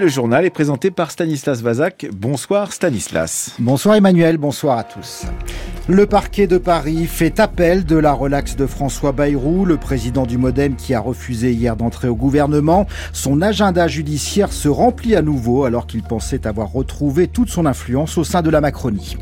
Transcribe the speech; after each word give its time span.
Le 0.00 0.08
journal 0.08 0.44
est 0.44 0.50
présenté 0.50 0.90
par 0.90 1.12
Stanislas 1.12 1.62
Vazak. 1.62 2.08
Bonsoir 2.12 2.72
Stanislas. 2.72 3.54
Bonsoir 3.60 3.94
Emmanuel, 3.94 4.38
bonsoir 4.38 4.76
à 4.76 4.82
tous. 4.82 5.24
Le 5.86 6.06
parquet 6.06 6.46
de 6.46 6.58
Paris 6.58 7.06
fait 7.06 7.38
appel 7.38 7.84
de 7.84 7.96
la 7.96 8.12
relaxe 8.12 8.56
de 8.56 8.66
François 8.66 9.12
Bayrou, 9.12 9.66
le 9.66 9.76
président 9.76 10.24
du 10.24 10.38
Modem 10.38 10.74
qui 10.74 10.94
a 10.94 11.00
refusé 11.00 11.52
hier 11.52 11.76
d'entrer 11.76 12.08
au 12.08 12.16
gouvernement. 12.16 12.86
Son 13.12 13.40
agenda 13.42 13.86
judiciaire 13.86 14.52
se 14.52 14.68
remplit 14.68 15.14
à 15.14 15.22
nouveau 15.22 15.64
alors 15.64 15.86
qu'il 15.86 16.02
pensait 16.02 16.46
avoir 16.46 16.72
retrouvé 16.72 17.28
toute 17.28 17.50
son 17.50 17.66
influence 17.66 18.16
au 18.16 18.24
sein 18.24 18.40
de 18.40 18.50
la 18.50 18.62
Macronie. 18.62 19.16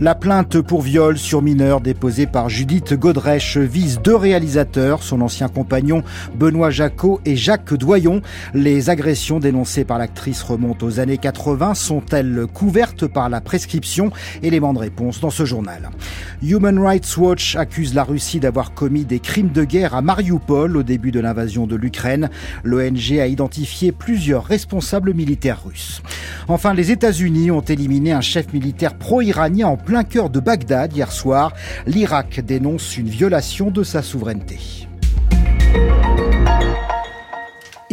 La 0.00 0.14
plainte 0.14 0.60
pour 0.60 0.82
viol 0.82 1.16
sur 1.16 1.42
mineur 1.42 1.80
déposée 1.80 2.26
par 2.26 2.48
Judith 2.48 2.92
Godrèche 2.94 3.56
vise 3.56 4.00
deux 4.02 4.16
réalisateurs, 4.16 5.02
son 5.02 5.20
ancien 5.20 5.48
compagnon 5.48 6.02
Benoît 6.34 6.70
Jacot 6.70 7.20
et 7.24 7.36
Jacques 7.36 7.72
Doyon. 7.72 8.20
Les 8.52 8.90
agressions 8.90 9.38
dénoncées 9.38 9.84
par 9.84 9.98
l'actrice 10.12 10.42
remontent 10.42 10.84
aux 10.84 11.00
années 11.00 11.16
80. 11.16 11.72
Sont-elles 11.72 12.44
couvertes 12.52 13.06
par 13.06 13.30
la 13.30 13.40
prescription? 13.40 14.10
Élément 14.42 14.74
de 14.74 14.78
réponse 14.78 15.20
dans 15.20 15.30
ce 15.30 15.46
journal. 15.46 15.88
Human 16.42 16.78
Rights 16.78 17.16
Watch 17.16 17.56
accuse 17.56 17.94
la 17.94 18.04
Russie 18.04 18.38
d'avoir 18.38 18.74
commis 18.74 19.06
des 19.06 19.20
crimes 19.20 19.48
de 19.48 19.64
guerre 19.64 19.94
à 19.94 20.02
Mariupol 20.02 20.76
au 20.76 20.82
début 20.82 21.12
de 21.12 21.20
l'invasion 21.20 21.66
de 21.66 21.76
l'Ukraine. 21.76 22.28
L'ONG 22.62 23.18
a 23.18 23.26
identifié 23.26 23.90
plusieurs 23.90 24.44
responsables 24.44 25.14
militaires 25.14 25.64
russes. 25.64 26.02
Enfin, 26.46 26.74
les 26.74 26.90
États-Unis 26.90 27.50
ont 27.50 27.62
éliminé 27.62 28.12
un 28.12 28.20
chef 28.20 28.52
militaire 28.52 28.98
pro-iranien 28.98 29.66
en 29.66 29.78
plein 29.78 30.04
cœur 30.04 30.28
de 30.28 30.40
Bagdad 30.40 30.94
hier 30.94 31.10
soir. 31.10 31.54
L'Irak 31.86 32.42
dénonce 32.44 32.98
une 32.98 33.08
violation 33.08 33.70
de 33.70 33.82
sa 33.82 34.02
souveraineté. 34.02 34.58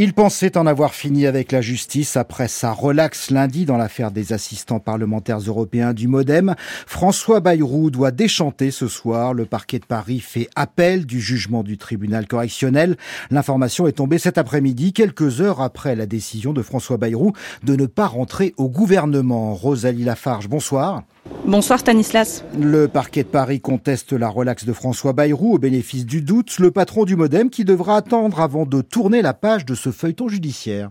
Il 0.02 0.14
pensait 0.14 0.58
en 0.58 0.66
avoir 0.66 0.96
fini 0.96 1.28
avec 1.28 1.52
la 1.52 1.60
justice 1.60 2.16
après 2.16 2.48
sa 2.48 2.72
relaxe 2.72 3.32
lundi 3.32 3.66
dans 3.66 3.76
l'affaire 3.76 4.12
des 4.12 4.32
assistants 4.32 4.80
parlementaires 4.80 5.40
européens 5.40 5.94
du 5.94 6.08
Modem. 6.08 6.56
François 6.88 7.42
Bayrou 7.42 7.92
doit 7.92 8.12
déchanter 8.12 8.72
ce 8.72 8.88
soir. 8.88 9.34
Le 9.34 9.46
parquet 9.46 9.78
de 9.78 9.86
Paris 9.86 10.22
fait 10.22 10.48
appel 10.56 11.06
du 11.06 11.20
jugement 11.20 11.64
du 11.64 11.78
tribunal 11.78 12.28
correctionnel. 12.28 12.96
L'information 13.30 13.88
est 13.88 13.98
tombée 13.98 14.20
cet 14.20 14.38
après-midi, 14.38 14.94
quelques 14.94 15.42
heures 15.42 15.60
après 15.60 15.98
la 15.98 16.06
décision 16.06 16.54
de 16.54 16.62
François 16.62 16.96
Bayrou 16.96 17.34
de 17.64 17.76
ne 17.76 17.86
pas 17.86 18.08
rentrer 18.08 18.54
au 18.56 18.70
gouvernement. 18.70 19.54
Rosalie 19.54 20.06
Lafarge, 20.06 20.48
bonsoir. 20.48 21.04
Bonsoir 21.50 21.80
Stanislas. 21.80 22.44
Le 22.56 22.88
parquet 22.88 23.24
de 23.24 23.28
Paris 23.28 23.60
conteste 23.60 24.14
la 24.14 24.30
relaxe 24.30 24.66
de 24.66 24.74
François 24.74 25.14
Bayrou 25.14 25.56
au 25.56 25.58
bénéfice 25.58 26.06
du 26.06 26.22
doute, 26.22 26.60
le 26.60 26.70
patron 26.70 27.06
du 27.06 27.16
Modem 27.16 27.50
qui 27.50 27.66
devra 27.66 27.98
attendre 27.98 28.40
avant 28.40 28.68
de 28.68 28.82
tourner 28.82 29.24
la 29.24 29.34
page 29.34 29.66
de 29.66 29.74
ce 29.74 29.90
feuilleton 29.90 30.28
judiciaire. 30.28 30.90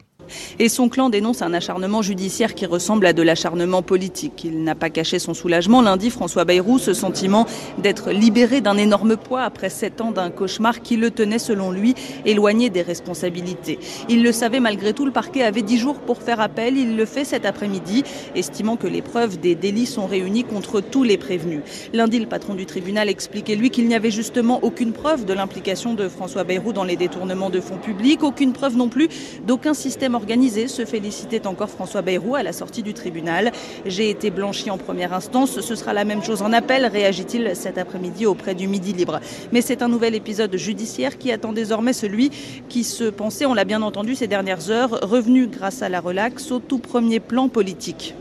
Et 0.59 0.69
son 0.69 0.89
clan 0.89 1.09
dénonce 1.11 1.43
un 1.43 1.55
acharnement 1.55 2.03
judiciaire 2.03 2.55
qui 2.55 2.67
ressemble 2.67 3.07
à 3.07 3.13
de 3.13 3.23
l'acharnement 3.23 3.83
politique. 3.83 4.45
Il 4.45 4.63
n'a 4.63 4.75
pas 4.75 4.91
caché 4.91 5.19
son 5.19 5.35
soulagement 5.35 5.83
lundi, 5.83 6.11
François 6.11 6.45
Bayrou, 6.45 6.79
ce 6.79 6.95
sentiment 6.95 7.47
d'être 7.79 8.11
libéré 8.11 8.61
d'un 8.61 8.77
énorme 8.77 9.17
poids 9.17 9.43
après 9.43 9.71
sept 9.71 10.01
ans 10.01 10.13
d'un 10.13 10.31
cauchemar 10.31 10.83
qui 10.83 10.97
le 10.97 11.11
tenait, 11.11 11.39
selon 11.39 11.71
lui, 11.71 11.95
éloigné 12.25 12.71
des 12.71 12.83
responsabilités. 12.83 13.79
Il 14.09 14.23
le 14.23 14.33
savait 14.33 14.61
malgré 14.61 14.93
tout, 14.93 15.07
le 15.07 15.13
parquet 15.13 15.43
avait 15.43 15.63
dix 15.63 15.79
jours 15.79 16.01
pour 16.01 16.23
faire 16.23 16.41
appel. 16.41 16.77
Il 16.77 16.97
le 16.97 17.05
fait 17.05 17.25
cet 17.25 17.45
après-midi, 17.45 18.05
estimant 18.35 18.77
que 18.77 18.87
les 18.87 19.03
preuves 19.03 19.39
des 19.39 19.55
délits 19.55 19.87
sont 19.87 20.07
réunies 20.07 20.45
contre 20.45 20.81
tous 20.81 21.05
les 21.05 21.17
prévenus. 21.17 21.61
Lundi, 21.93 22.19
le 22.19 22.27
patron 22.27 22.55
du 22.55 22.67
tribunal 22.67 23.09
expliquait, 23.09 23.57
lui, 23.57 23.71
qu'il 23.71 23.89
n'y 23.89 23.95
avait 23.95 24.11
justement 24.11 24.61
aucune 24.63 24.93
preuve 24.93 25.25
de 25.25 25.33
l'implication 25.33 25.95
de 25.95 26.09
François 26.09 26.45
Bayrou 26.45 26.73
dans 26.73 26.85
les 26.85 26.97
détournements 26.97 27.51
de 27.51 27.61
fonds 27.61 27.79
publics, 27.79 28.23
aucune 28.23 28.53
preuve 28.53 28.77
non 28.77 28.89
plus 28.89 29.09
d'aucun 29.47 29.75
système 29.75 30.15
organisé, 30.19 30.67
se 30.67 30.85
félicitait 30.85 31.47
encore 31.47 31.71
François 31.71 32.03
Bayrou 32.03 32.35
à 32.35 32.43
la 32.43 32.53
sortie 32.53 32.83
du 32.83 32.93
tribunal. 32.93 33.53
J'ai 33.87 34.11
été 34.11 34.31
blanchi 34.31 34.69
en 34.69 34.77
première 34.77 35.15
instance, 35.15 35.61
ce 35.61 35.75
sera 35.75 35.93
la 35.93 36.05
même 36.05 36.23
chose 36.23 36.43
en 36.43 36.53
appel, 36.53 36.85
réagit-il 36.87 37.53
cet 37.55 37.79
après-midi 37.79 38.27
auprès 38.27 38.55
du 38.55 38.67
Midi 38.67 38.93
Libre. 38.93 39.21
Mais 39.53 39.63
c'est 39.63 39.81
un 39.81 39.89
nouvel 39.89 40.15
épisode 40.15 40.57
judiciaire 40.57 41.19
qui 41.19 41.31
attend 41.31 41.53
désormais 41.53 41.93
celui 41.93 42.31
qui 42.69 42.83
se 42.83 43.05
pensait, 43.05 43.47
on 43.47 43.55
l'a 43.55 43.65
bien 43.65 43.83
entendu 43.83 44.17
ces 44.17 44.27
dernières 44.27 44.71
heures, 44.71 44.99
revenu 45.03 45.47
grâce 45.47 45.83
à 45.83 45.89
la 45.89 46.01
relaxe 46.01 46.51
au 46.51 46.59
tout 46.59 46.79
premier 46.79 47.21
plan 47.21 47.49
politique. 47.49 48.15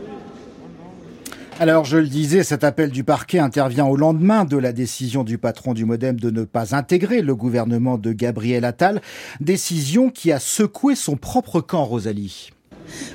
Alors, 1.60 1.84
je 1.84 1.96
le 1.96 2.06
disais, 2.06 2.44
cet 2.44 2.62
appel 2.62 2.92
du 2.92 3.02
parquet 3.02 3.40
intervient 3.40 3.84
au 3.84 3.96
lendemain 3.96 4.44
de 4.44 4.56
la 4.56 4.72
décision 4.72 5.24
du 5.24 5.38
patron 5.38 5.74
du 5.74 5.84
Modem 5.84 6.20
de 6.20 6.30
ne 6.30 6.44
pas 6.44 6.76
intégrer 6.76 7.20
le 7.20 7.34
gouvernement 7.34 7.98
de 7.98 8.12
Gabriel 8.12 8.64
Attal, 8.64 9.02
décision 9.40 10.08
qui 10.08 10.30
a 10.30 10.38
secoué 10.38 10.94
son 10.94 11.16
propre 11.16 11.60
camp, 11.60 11.84
Rosalie. 11.84 12.52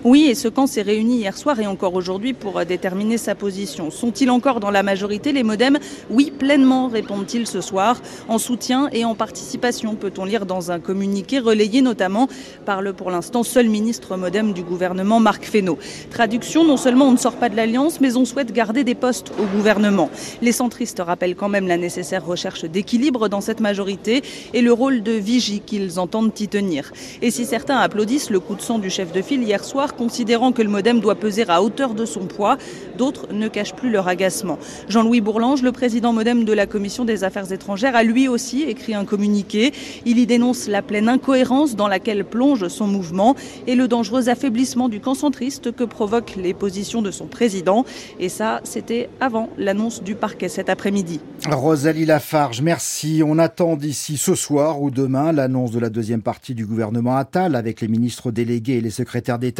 Oui, 0.03 0.25
et 0.29 0.35
ce 0.35 0.47
camp 0.47 0.67
s'est 0.67 0.81
réuni 0.81 1.17
hier 1.17 1.37
soir 1.37 1.59
et 1.59 1.67
encore 1.67 1.93
aujourd'hui 1.93 2.33
pour 2.33 2.59
euh, 2.59 2.65
déterminer 2.65 3.17
sa 3.17 3.35
position. 3.35 3.91
Sont-ils 3.91 4.29
encore 4.29 4.59
dans 4.59 4.71
la 4.71 4.83
majorité, 4.83 5.31
les 5.31 5.43
modems? 5.43 5.79
Oui, 6.09 6.31
pleinement, 6.31 6.87
répondent-ils 6.87 7.47
ce 7.47 7.61
soir, 7.61 8.01
en 8.27 8.37
soutien 8.37 8.89
et 8.91 9.05
en 9.05 9.15
participation, 9.15 9.95
peut-on 9.95 10.25
lire 10.25 10.45
dans 10.45 10.71
un 10.71 10.79
communiqué 10.79 11.39
relayé 11.39 11.81
notamment 11.81 12.27
par 12.65 12.81
le 12.81 12.93
pour 12.93 13.11
l'instant 13.11 13.43
seul 13.43 13.69
ministre 13.69 14.17
modem 14.17 14.53
du 14.53 14.63
gouvernement, 14.63 15.19
Marc 15.19 15.45
Fesneau. 15.45 15.77
Traduction, 16.09 16.65
non 16.65 16.77
seulement 16.77 17.05
on 17.05 17.11
ne 17.11 17.17
sort 17.17 17.35
pas 17.35 17.49
de 17.49 17.55
l'alliance, 17.55 17.99
mais 18.01 18.15
on 18.15 18.25
souhaite 18.25 18.51
garder 18.51 18.83
des 18.83 18.95
postes 18.95 19.31
au 19.39 19.45
gouvernement. 19.55 20.09
Les 20.41 20.51
centristes 20.51 21.01
rappellent 21.05 21.35
quand 21.35 21.49
même 21.49 21.67
la 21.67 21.77
nécessaire 21.77 22.25
recherche 22.25 22.65
d'équilibre 22.65 23.29
dans 23.29 23.41
cette 23.41 23.59
majorité 23.59 24.23
et 24.53 24.61
le 24.61 24.73
rôle 24.73 25.03
de 25.03 25.11
vigie 25.11 25.61
qu'ils 25.65 25.99
entendent 25.99 26.31
y 26.39 26.47
tenir. 26.47 26.91
Et 27.21 27.31
si 27.31 27.45
certains 27.45 27.77
applaudissent 27.77 28.29
le 28.29 28.39
coup 28.39 28.55
de 28.55 28.61
sang 28.61 28.79
du 28.79 28.89
chef 28.89 29.11
de 29.11 29.21
file 29.21 29.43
hier 29.43 29.62
soir, 29.63 29.95
considérant 29.95 30.51
que 30.51 30.61
le 30.61 30.69
modem 30.69 30.99
doit 30.99 31.15
peser 31.15 31.45
à 31.47 31.61
hauteur 31.61 31.93
de 31.93 32.05
son 32.05 32.25
poids. 32.25 32.57
D'autres 32.97 33.27
ne 33.31 33.47
cachent 33.47 33.73
plus 33.73 33.89
leur 33.89 34.07
agacement. 34.07 34.59
Jean-Louis 34.87 35.21
Bourlange, 35.21 35.61
le 35.61 35.71
président 35.71 36.13
modem 36.13 36.45
de 36.45 36.53
la 36.53 36.67
Commission 36.67 37.05
des 37.05 37.23
Affaires 37.23 37.51
étrangères, 37.51 37.95
a 37.95 38.03
lui 38.03 38.27
aussi 38.27 38.63
écrit 38.63 38.93
un 38.93 39.05
communiqué. 39.05 39.73
Il 40.05 40.19
y 40.19 40.25
dénonce 40.25 40.67
la 40.67 40.81
pleine 40.81 41.09
incohérence 41.09 41.75
dans 41.75 41.87
laquelle 41.87 42.25
plonge 42.25 42.67
son 42.67 42.87
mouvement 42.87 43.35
et 43.67 43.75
le 43.75 43.87
dangereux 43.87 44.29
affaiblissement 44.29 44.89
du 44.89 44.99
camp 44.99 45.15
centriste 45.15 45.71
que 45.71 45.83
provoquent 45.83 46.35
les 46.35 46.53
positions 46.53 47.01
de 47.01 47.11
son 47.11 47.25
président. 47.25 47.85
Et 48.19 48.29
ça, 48.29 48.61
c'était 48.63 49.09
avant 49.19 49.49
l'annonce 49.57 50.03
du 50.03 50.15
parquet 50.15 50.49
cet 50.49 50.69
après-midi. 50.69 51.19
Rosalie 51.49 52.05
Lafarge, 52.05 52.61
merci. 52.61 53.21
On 53.25 53.37
attend 53.39 53.75
d'ici 53.75 54.17
ce 54.17 54.35
soir 54.35 54.81
ou 54.81 54.91
demain 54.91 55.31
l'annonce 55.31 55.71
de 55.71 55.79
la 55.79 55.89
deuxième 55.89 56.21
partie 56.21 56.55
du 56.55 56.65
gouvernement 56.65 57.15
Attal 57.15 57.55
avec 57.55 57.81
les 57.81 57.87
ministres 57.87 58.31
délégués 58.31 58.77
et 58.77 58.81
les 58.81 58.89
secrétaires 58.89 59.39
d'État 59.39 59.52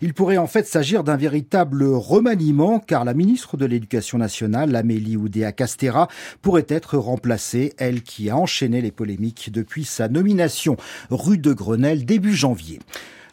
il 0.00 0.14
pourrait 0.14 0.36
en 0.36 0.46
fait 0.46 0.66
s'agir 0.66 1.04
d'un 1.04 1.16
véritable 1.16 1.84
remaniement 1.84 2.78
car 2.78 3.04
la 3.04 3.14
ministre 3.14 3.56
de 3.56 3.66
l'Éducation 3.66 4.18
nationale, 4.18 4.74
Amélie 4.74 5.16
Oudéa 5.16 5.52
Castera, 5.52 6.08
pourrait 6.42 6.66
être 6.68 6.98
remplacée, 6.98 7.74
elle 7.78 8.02
qui 8.02 8.30
a 8.30 8.36
enchaîné 8.36 8.80
les 8.80 8.92
polémiques 8.92 9.50
depuis 9.52 9.84
sa 9.84 10.08
nomination 10.08 10.76
rue 11.10 11.38
de 11.38 11.52
Grenelle 11.52 12.04
début 12.04 12.34
janvier. 12.34 12.80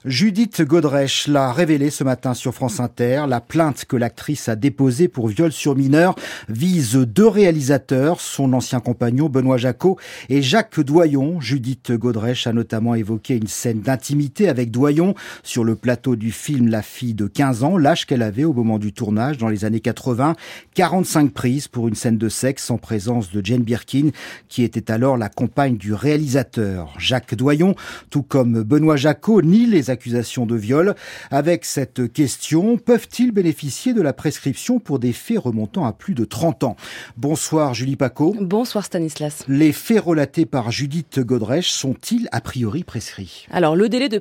Judith 0.06 0.62
Godrèche 0.64 1.28
l'a 1.30 1.54
révélé 1.54 1.90
ce 1.90 2.04
matin 2.04 2.34
sur 2.34 2.54
France 2.54 2.82
Inter. 2.82 3.24
La 3.26 3.40
plainte 3.40 3.86
que 3.86 3.96
l'actrice 3.96 4.50
a 4.50 4.58
déposée 4.58 5.08
pour 5.08 5.30
viol 5.30 5.54
sur 5.54 5.78
mineur 5.78 6.16
vise 6.50 6.96
deux 6.96 7.28
réalisateurs, 7.28 8.20
son 8.20 8.52
ancien 8.52 8.82
compagnon 8.82 9.30
Benoît 9.30 9.56
Jacot 9.56 9.98
et 10.28 10.42
Jacques 10.42 10.82
Doyon. 10.82 11.40
Judith 11.40 11.94
Godrèche 11.94 12.48
a 12.48 12.52
notamment 12.52 12.96
évoqué 12.96 13.38
une 13.38 13.48
scène 13.48 13.80
d'intimité 13.80 14.50
avec 14.50 14.72
Doyon 14.72 15.16
sur 15.42 15.64
le 15.64 15.78
plateau 15.78 16.18
du 16.18 16.34
film 16.34 16.68
La 16.68 16.82
fille 16.82 17.14
de 17.14 17.28
15 17.28 17.64
ans, 17.64 17.78
l'âge 17.78 18.06
qu'elle 18.06 18.24
avait 18.24 18.44
au 18.44 18.52
moment 18.52 18.80
du 18.80 18.92
tournage 18.92 19.38
dans 19.38 19.48
les 19.48 19.64
années 19.64 19.80
80. 19.80 20.36
45 20.74 21.32
prises 21.32 21.70
pour 21.70 21.88
une 21.88 21.96
scène 21.96 22.18
de 22.18 22.28
sexe 22.28 22.70
en 22.72 22.78
présence 22.78 23.32
de 23.32 23.40
Jane 23.42 23.64
Birkin, 23.64 24.10
qui 24.50 24.64
était 24.64 24.92
alors 24.92 25.16
la 25.16 25.30
compagne 25.30 25.78
du 25.78 25.94
réalisateur. 25.94 26.94
Jacques 26.98 27.36
Doyon, 27.36 27.74
tout 28.10 28.24
comme 28.24 28.64
Benoît 28.64 28.98
Jacot, 28.98 29.42
ni 29.42 29.66
les 29.66 29.93
accusations 29.94 30.46
de 30.46 30.58
viol. 30.58 30.96
Avec 31.32 31.64
cette 31.64 32.12
question, 32.12 32.78
peuvent-ils 32.78 33.32
bénéficier 33.32 33.94
de 33.94 34.02
la 34.02 34.12
prescription 34.12 34.80
pour 34.80 35.00
des 35.00 35.14
faits 35.14 35.40
remontant 35.40 35.86
à 35.86 35.94
plus 35.94 36.16
de 36.16 36.26
30 36.26 36.66
ans? 36.66 36.76
Bonsoir 37.16 37.74
Julie 37.74 37.96
Paco. 37.96 38.36
Bonsoir 38.42 38.84
Stanislas. 38.84 39.46
Les 39.48 39.72
faits 39.72 40.02
relatés 40.02 40.46
par 40.46 40.72
Judith 40.72 41.22
Godrèche 41.22 41.70
sont-ils 41.70 42.28
a 42.32 42.42
priori 42.42 42.84
prescrits? 42.84 43.48
Alors 43.52 43.76
le 43.76 43.88
délai 43.88 44.10
de, 44.10 44.20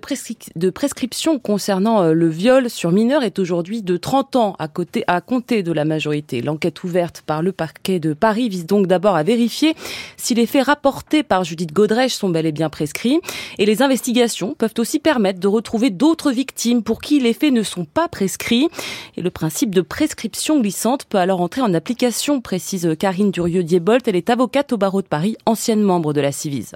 de, 0.57 0.71
prescription 0.71 1.39
concernant 1.39 2.03
euh, 2.03 2.13
le 2.13 2.29
viol 2.29 2.71
sur 2.71 2.93
mineur 2.93 3.23
est 3.23 3.39
aujourd'hui 3.39 3.83
de 3.83 3.97
30 3.97 4.37
ans 4.37 4.57
à, 4.59 4.69
côté, 4.69 5.05
à 5.07 5.21
compter 5.21 5.63
de 5.63 5.73
la 5.73 5.85
majorité. 5.85 6.43
L'enquête 6.43 6.85
ouverte 6.85 7.23
par 7.27 7.43
le 7.43 7.53
parquet 7.53 7.99
de 7.99 8.13
Paris 8.13 8.49
vise 8.49 8.67
donc 8.67 8.87
d'abord 8.87 9.17
à 9.17 9.23
vérifier 9.23 9.75
si 10.17 10.35
les 10.35 10.47
faits 10.47 10.67
rapportés 10.67 11.23
par 11.23 11.45
Judith 11.45 11.73
Godrèche 11.73 12.15
sont 12.15 12.29
bel 12.29 12.47
et 12.47 12.53
bien 12.53 12.69
prescrits 12.69 13.21
et 13.59 13.67
les 13.67 13.83
investigations 13.83 14.55
peuvent 14.55 14.75
aussi 14.79 14.99
permettre 14.99 15.41
de 15.41 15.49
trouver 15.63 15.91
d'autres 15.91 16.33
victimes 16.33 16.83
pour 16.83 17.01
qui 17.01 17.21
les 17.21 17.33
faits 17.33 17.53
ne 17.53 17.63
sont 17.63 17.85
pas 17.85 18.09
prescrits. 18.09 18.69
Et 19.17 19.23
le 19.23 19.31
principe 19.31 19.75
de 19.75 19.81
prescription 19.81 20.61
glissante 20.61 21.07
peut 21.07 21.19
alors 21.19 21.41
entrer 21.41 21.63
en 21.63 21.73
application, 21.75 22.41
précise 22.41 22.95
Karine 22.99 23.31
Durieux-Diebolt. 23.31 24.07
Elle 24.07 24.17
est 24.17 24.31
avocate 24.31 24.73
au 24.73 24.77
barreau 24.77 25.03
de 25.03 25.09
Paris, 25.09 25.37
ancienne 25.47 25.83
membre 25.83 26.13
de 26.13 26.21
la 26.21 26.33
Civise. 26.33 26.75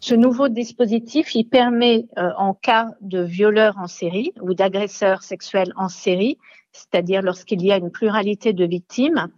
Ce 0.00 0.14
nouveau 0.14 0.48
dispositif, 0.48 1.34
il 1.34 1.44
permet, 1.44 2.06
euh, 2.18 2.30
en 2.36 2.54
cas 2.54 2.86
de 3.00 3.20
violeur 3.20 3.74
en 3.78 3.88
série 3.88 4.32
ou 4.40 4.54
d'agresseur 4.54 5.22
sexuel 5.22 5.72
en 5.76 5.88
série, 5.88 6.38
c'est-à-dire 6.72 7.20
lorsqu'il 7.20 7.62
y 7.64 7.72
a 7.72 7.76
une 7.76 7.90
pluralité 7.90 8.52
de 8.52 8.64
victimes, 8.64 9.28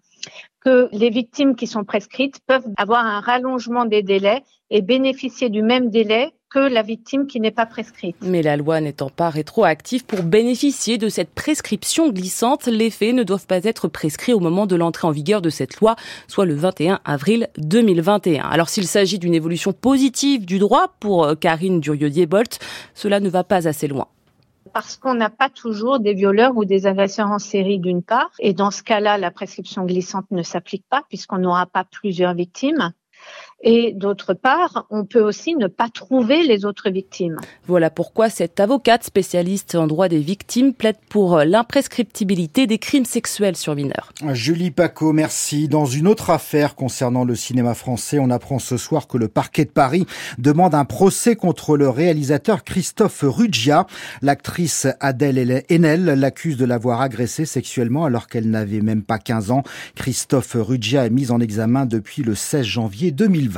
que 0.61 0.91
les 0.93 1.09
victimes 1.09 1.57
qui 1.57 1.67
sont 1.67 1.85
prescrites 1.85 2.41
peuvent 2.47 2.67
avoir 2.77 3.07
un 3.07 3.21
rallongement 3.21 3.87
des 3.87 4.03
délais 4.03 4.43
et 4.69 4.83
bénéficier 4.83 5.49
du 5.49 5.63
même 5.63 5.89
délai 5.89 6.31
que 6.51 6.59
la 6.59 6.83
victime 6.83 7.29
qui 7.29 7.41
n'est 7.41 7.53
pas 7.53 7.65
prescrite. 7.65 8.17
Mais 8.23 8.43
la 8.43 8.57
loi 8.57 8.81
n'étant 8.81 9.09
pas 9.09 9.31
rétroactive 9.31 10.05
pour 10.05 10.25
bénéficier 10.25 10.99
de 10.99 11.09
cette 11.09 11.31
prescription 11.31 12.11
glissante, 12.11 12.67
les 12.67 12.91
faits 12.91 13.15
ne 13.15 13.23
doivent 13.23 13.47
pas 13.47 13.63
être 13.63 13.87
prescrits 13.87 14.33
au 14.33 14.41
moment 14.41 14.67
de 14.67 14.75
l'entrée 14.75 15.07
en 15.07 15.13
vigueur 15.13 15.43
de 15.43 15.51
cette 15.51 15.81
loi, 15.81 15.95
soit 16.27 16.47
le 16.47 16.55
21 16.55 16.99
avril 17.05 17.49
2021. 17.59 18.45
Alors 18.45 18.69
s'il 18.69 18.89
s'agit 18.89 19.21
d'une 19.21 19.35
évolution 19.35 19.73
positive 19.73 20.45
du 20.45 20.59
droit 20.59 20.93
pour 20.99 21.25
euh, 21.25 21.35
Karine 21.37 21.81
Durieux-Diebolt, 21.81 22.59
cela 22.95 23.21
ne 23.21 23.29
va 23.29 23.45
pas 23.45 23.69
assez 23.69 23.87
loin 23.87 24.09
parce 24.73 24.97
qu'on 24.97 25.15
n'a 25.15 25.31
pas 25.31 25.49
toujours 25.49 25.99
des 25.99 26.15
violeurs 26.15 26.57
ou 26.57 26.65
des 26.65 26.87
agresseurs 26.87 27.31
en 27.31 27.41
série 27.41 27.81
d'une 27.81 28.05
part, 28.05 28.31
et 28.39 28.53
dans 28.53 28.71
ce 28.71 28.85
cas-là, 28.85 29.19
la 29.19 29.33
prescription 29.33 29.85
glissante 29.85 30.27
ne 30.31 30.43
s'applique 30.45 30.85
pas 30.89 31.03
puisqu'on 31.09 31.39
n'aura 31.39 31.67
pas 31.67 31.83
plusieurs 31.83 32.35
victimes. 32.35 32.93
Et 33.63 33.93
d'autre 33.95 34.33
part, 34.33 34.87
on 34.89 35.05
peut 35.05 35.21
aussi 35.21 35.55
ne 35.55 35.67
pas 35.67 35.91
trouver 35.91 36.45
les 36.45 36.65
autres 36.65 36.89
victimes. 36.89 37.37
Voilà 37.67 37.91
pourquoi 37.91 38.31
cette 38.31 38.59
avocate 38.59 39.05
spécialiste 39.05 39.75
en 39.75 39.87
droit 39.87 40.09
des 40.09 40.21
victimes 40.21 40.73
plaide 40.73 40.97
pour 41.11 41.41
l'imprescriptibilité 41.41 42.67
des 42.67 42.79
crimes 42.79 43.05
sexuels 43.05 43.57
sur 43.57 43.75
mineurs. 43.75 44.13
Julie 44.33 44.71
Paco, 44.71 45.13
merci. 45.13 45.69
Dans 45.69 45.85
une 45.85 46.09
autre 46.09 46.31
affaire 46.31 46.75
concernant 46.75 47.25
le 47.25 47.35
cinéma 47.35 47.75
français, 47.75 48.19
on 48.19 48.31
apprend 48.31 48.59
ce 48.59 48.79
soir 48.79 49.07
que 49.07 49.19
le 49.19 49.29
parquet 49.29 49.67
de 49.67 49.71
Paris 49.71 50.07
demande 50.39 50.75
un 50.75 50.87
procès 50.87 51.37
contre 51.37 51.77
le 51.77 51.91
réalisateur 51.91 52.65
Christophe 52.65 53.25
Ruggia. 53.25 53.87
L'actrice 54.23 54.87
Adèle 55.01 55.65
Haenel 55.69 56.05
l'accuse 56.07 56.57
de 56.57 56.65
l'avoir 56.65 57.03
agressé 57.03 57.45
sexuellement 57.45 58.07
alors 58.07 58.27
qu'elle 58.27 58.49
n'avait 58.49 58.81
même 58.81 59.03
pas 59.03 59.19
15 59.19 59.51
ans. 59.51 59.65
Christophe 59.97 60.57
Ruggia 60.59 61.05
est 61.05 61.11
mis 61.11 61.31
en 61.31 61.41
examen 61.41 61.85
depuis 61.85 62.23
le 62.23 62.35
16 62.35 62.65
janvier 62.65 63.11
2020. 63.11 63.50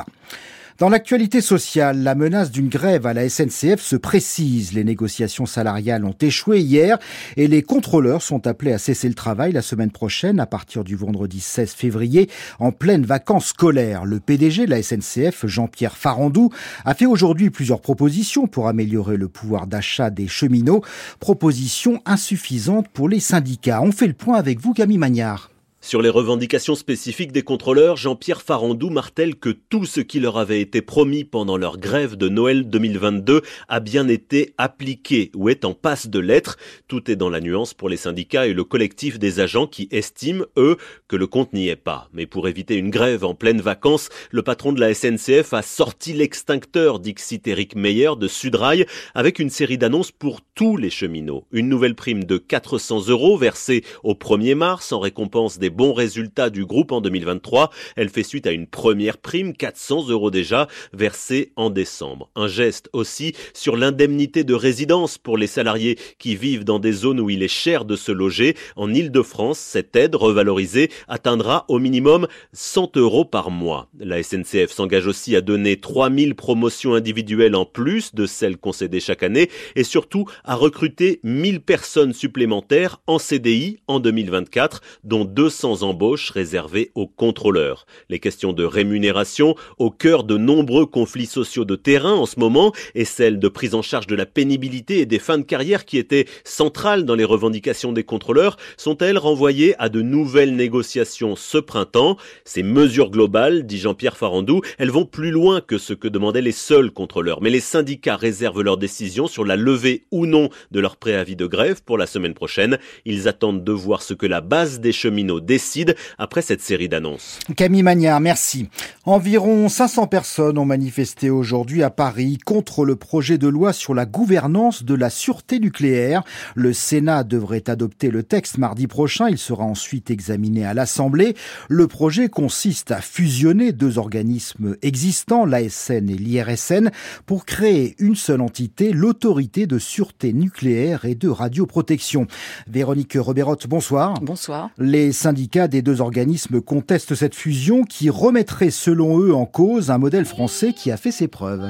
Dans 0.82 0.88
l'actualité 0.88 1.40
sociale, 1.40 2.02
la 2.02 2.16
menace 2.16 2.50
d'une 2.50 2.68
grève 2.68 3.06
à 3.06 3.14
la 3.14 3.28
SNCF 3.28 3.80
se 3.80 3.94
précise. 3.94 4.72
Les 4.72 4.82
négociations 4.82 5.46
salariales 5.46 6.04
ont 6.04 6.16
échoué 6.20 6.60
hier 6.60 6.98
et 7.36 7.46
les 7.46 7.62
contrôleurs 7.62 8.20
sont 8.20 8.48
appelés 8.48 8.72
à 8.72 8.78
cesser 8.78 9.06
le 9.06 9.14
travail 9.14 9.52
la 9.52 9.62
semaine 9.62 9.92
prochaine 9.92 10.40
à 10.40 10.46
partir 10.46 10.82
du 10.82 10.96
vendredi 10.96 11.38
16 11.38 11.70
février 11.72 12.28
en 12.58 12.72
pleine 12.72 13.04
vacances 13.04 13.46
scolaires. 13.46 14.04
Le 14.04 14.18
PDG 14.18 14.66
de 14.66 14.70
la 14.70 14.82
SNCF, 14.82 15.46
Jean-Pierre 15.46 15.96
Farandou, 15.96 16.50
a 16.84 16.94
fait 16.94 17.06
aujourd'hui 17.06 17.50
plusieurs 17.50 17.80
propositions 17.80 18.48
pour 18.48 18.66
améliorer 18.66 19.16
le 19.16 19.28
pouvoir 19.28 19.68
d'achat 19.68 20.10
des 20.10 20.26
cheminots. 20.26 20.82
Propositions 21.20 22.02
insuffisantes 22.06 22.88
pour 22.88 23.08
les 23.08 23.20
syndicats. 23.20 23.82
On 23.82 23.92
fait 23.92 24.08
le 24.08 24.14
point 24.14 24.36
avec 24.36 24.58
vous, 24.58 24.72
Camille 24.72 24.98
Magnard. 24.98 25.51
Sur 25.84 26.00
les 26.00 26.10
revendications 26.10 26.76
spécifiques 26.76 27.32
des 27.32 27.42
contrôleurs, 27.42 27.96
Jean-Pierre 27.96 28.40
Farandou 28.40 28.88
martèle 28.88 29.34
que 29.34 29.50
tout 29.50 29.84
ce 29.84 30.00
qui 30.00 30.20
leur 30.20 30.38
avait 30.38 30.60
été 30.60 30.80
promis 30.80 31.24
pendant 31.24 31.56
leur 31.56 31.76
grève 31.76 32.16
de 32.16 32.28
Noël 32.28 32.68
2022 32.70 33.42
a 33.68 33.80
bien 33.80 34.06
été 34.06 34.54
appliqué 34.58 35.32
ou 35.34 35.48
est 35.48 35.64
en 35.64 35.74
passe 35.74 36.06
de 36.06 36.20
l'être. 36.20 36.56
Tout 36.86 37.10
est 37.10 37.16
dans 37.16 37.28
la 37.28 37.40
nuance 37.40 37.74
pour 37.74 37.88
les 37.88 37.96
syndicats 37.96 38.46
et 38.46 38.52
le 38.52 38.62
collectif 38.62 39.18
des 39.18 39.40
agents 39.40 39.66
qui 39.66 39.88
estiment, 39.90 40.44
eux, 40.56 40.76
que 41.08 41.16
le 41.16 41.26
compte 41.26 41.52
n'y 41.52 41.68
est 41.68 41.74
pas. 41.74 42.08
Mais 42.12 42.26
pour 42.26 42.46
éviter 42.46 42.76
une 42.76 42.90
grève 42.90 43.24
en 43.24 43.34
pleine 43.34 43.60
vacances, 43.60 44.08
le 44.30 44.42
patron 44.42 44.72
de 44.72 44.80
la 44.80 44.94
SNCF 44.94 45.52
a 45.52 45.62
sorti 45.62 46.12
l'extincteur, 46.12 47.00
dixit 47.00 47.48
Eric 47.48 47.74
Meyer 47.74 48.12
de 48.16 48.28
Sudrail, 48.28 48.86
avec 49.16 49.40
une 49.40 49.50
série 49.50 49.78
d'annonces 49.78 50.12
pour 50.12 50.42
tous 50.54 50.76
les 50.76 50.90
cheminots. 50.90 51.44
Une 51.50 51.68
nouvelle 51.68 51.96
prime 51.96 52.22
de 52.22 52.38
400 52.38 53.08
euros 53.08 53.36
versée 53.36 53.82
au 54.04 54.14
1er 54.14 54.54
mars 54.54 54.92
en 54.92 55.00
récompense 55.00 55.58
des 55.58 55.71
bons 55.72 55.92
résultats 55.92 56.50
du 56.50 56.64
groupe 56.64 56.92
en 56.92 57.00
2023. 57.00 57.70
Elle 57.96 58.08
fait 58.08 58.22
suite 58.22 58.46
à 58.46 58.52
une 58.52 58.66
première 58.68 59.18
prime, 59.18 59.54
400 59.54 60.08
euros 60.08 60.30
déjà, 60.30 60.68
versée 60.92 61.52
en 61.56 61.70
décembre. 61.70 62.30
Un 62.36 62.46
geste 62.46 62.88
aussi 62.92 63.34
sur 63.54 63.76
l'indemnité 63.76 64.44
de 64.44 64.54
résidence 64.54 65.18
pour 65.18 65.36
les 65.36 65.46
salariés 65.46 65.98
qui 66.18 66.36
vivent 66.36 66.64
dans 66.64 66.78
des 66.78 66.92
zones 66.92 67.20
où 67.20 67.30
il 67.30 67.42
est 67.42 67.48
cher 67.48 67.84
de 67.84 67.96
se 67.96 68.12
loger. 68.12 68.54
En 68.76 68.92
Ile-de-France, 68.92 69.58
cette 69.58 69.96
aide 69.96 70.14
revalorisée 70.14 70.90
atteindra 71.08 71.64
au 71.68 71.78
minimum 71.78 72.26
100 72.52 72.96
euros 72.96 73.24
par 73.24 73.50
mois. 73.50 73.88
La 73.98 74.22
SNCF 74.22 74.70
s'engage 74.70 75.06
aussi 75.06 75.34
à 75.34 75.40
donner 75.40 75.80
3000 75.80 76.34
promotions 76.34 76.94
individuelles 76.94 77.56
en 77.56 77.64
plus 77.64 78.14
de 78.14 78.26
celles 78.26 78.58
concédées 78.58 79.00
chaque 79.00 79.22
année 79.22 79.50
et 79.76 79.84
surtout 79.84 80.26
à 80.44 80.54
recruter 80.54 81.20
1000 81.22 81.60
personnes 81.60 82.12
supplémentaires 82.12 83.00
en 83.06 83.18
CDI 83.18 83.78
en 83.86 84.00
2024, 84.00 84.80
dont 85.04 85.24
200 85.24 85.61
sans 85.62 85.84
embauche 85.84 86.30
réservées 86.30 86.90
aux 86.96 87.06
contrôleurs. 87.06 87.86
Les 88.08 88.18
questions 88.18 88.52
de 88.52 88.64
rémunération, 88.64 89.54
au 89.78 89.92
cœur 89.92 90.24
de 90.24 90.36
nombreux 90.36 90.86
conflits 90.86 91.26
sociaux 91.26 91.64
de 91.64 91.76
terrain 91.76 92.14
en 92.14 92.26
ce 92.26 92.40
moment, 92.40 92.72
et 92.96 93.04
celles 93.04 93.38
de 93.38 93.46
prise 93.46 93.76
en 93.76 93.80
charge 93.80 94.08
de 94.08 94.16
la 94.16 94.26
pénibilité 94.26 94.98
et 94.98 95.06
des 95.06 95.20
fins 95.20 95.38
de 95.38 95.44
carrière 95.44 95.84
qui 95.84 95.98
étaient 95.98 96.26
centrales 96.42 97.04
dans 97.04 97.14
les 97.14 97.22
revendications 97.22 97.92
des 97.92 98.02
contrôleurs, 98.02 98.56
sont-elles 98.76 99.18
renvoyées 99.18 99.76
à 99.78 99.88
de 99.88 100.02
nouvelles 100.02 100.56
négociations 100.56 101.36
ce 101.36 101.58
printemps? 101.58 102.16
Ces 102.44 102.64
mesures 102.64 103.12
globales, 103.12 103.64
dit 103.64 103.78
Jean-Pierre 103.78 104.16
Farandou, 104.16 104.62
elles 104.78 104.90
vont 104.90 105.06
plus 105.06 105.30
loin 105.30 105.60
que 105.60 105.78
ce 105.78 105.92
que 105.92 106.08
demandaient 106.08 106.42
les 106.42 106.50
seuls 106.50 106.90
contrôleurs. 106.90 107.40
Mais 107.40 107.50
les 107.50 107.60
syndicats 107.60 108.16
réservent 108.16 108.62
leur 108.62 108.78
décision 108.78 109.28
sur 109.28 109.44
la 109.44 109.54
levée 109.54 110.06
ou 110.10 110.26
non 110.26 110.48
de 110.72 110.80
leur 110.80 110.96
préavis 110.96 111.36
de 111.36 111.46
grève 111.46 111.84
pour 111.84 111.98
la 111.98 112.08
semaine 112.08 112.34
prochaine. 112.34 112.78
Ils 113.04 113.28
attendent 113.28 113.62
de 113.62 113.70
voir 113.70 114.02
ce 114.02 114.12
que 114.12 114.26
la 114.26 114.40
base 114.40 114.80
des 114.80 114.90
cheminots 114.90 115.38
décide 115.52 115.96
après 116.16 116.40
cette 116.40 116.62
série 116.62 116.88
d'annonces. 116.88 117.38
Camille 117.56 117.82
Magnard, 117.82 118.20
merci. 118.20 118.70
Environ 119.04 119.68
500 119.68 120.06
personnes 120.06 120.56
ont 120.56 120.64
manifesté 120.64 121.28
aujourd'hui 121.28 121.82
à 121.82 121.90
Paris 121.90 122.38
contre 122.38 122.86
le 122.86 122.96
projet 122.96 123.36
de 123.36 123.48
loi 123.48 123.74
sur 123.74 123.92
la 123.92 124.06
gouvernance 124.06 124.82
de 124.82 124.94
la 124.94 125.10
sûreté 125.10 125.60
nucléaire. 125.60 126.22
Le 126.54 126.72
Sénat 126.72 127.22
devrait 127.22 127.68
adopter 127.68 128.08
le 128.08 128.22
texte 128.22 128.56
mardi 128.56 128.86
prochain. 128.86 129.28
Il 129.28 129.36
sera 129.36 129.64
ensuite 129.64 130.10
examiné 130.10 130.64
à 130.64 130.72
l'Assemblée. 130.72 131.36
Le 131.68 131.86
projet 131.86 132.30
consiste 132.30 132.90
à 132.90 133.02
fusionner 133.02 133.72
deux 133.72 133.98
organismes 133.98 134.76
existants, 134.80 135.44
l'ASN 135.44 136.08
et 136.08 136.16
l'IRSN, 136.16 136.90
pour 137.26 137.44
créer 137.44 137.94
une 137.98 138.16
seule 138.16 138.40
entité, 138.40 138.92
l'autorité 138.92 139.66
de 139.66 139.78
sûreté 139.78 140.32
nucléaire 140.32 141.04
et 141.04 141.14
de 141.14 141.28
radioprotection. 141.28 142.26
Véronique 142.68 143.18
Roberotte, 143.20 143.66
bonsoir. 143.66 144.14
Bonsoir. 144.22 144.70
Les 144.78 145.12
syndicats 145.12 145.41
des 145.48 145.82
deux 145.82 146.00
organismes 146.00 146.60
contestent 146.60 147.14
cette 147.14 147.34
fusion 147.34 147.84
qui 147.84 148.10
remettrait 148.10 148.70
selon 148.70 149.18
eux 149.18 149.34
en 149.34 149.46
cause 149.46 149.90
un 149.90 149.98
modèle 149.98 150.24
français 150.24 150.72
qui 150.72 150.90
a 150.90 150.96
fait 150.96 151.10
ses 151.10 151.28
preuves. 151.28 151.68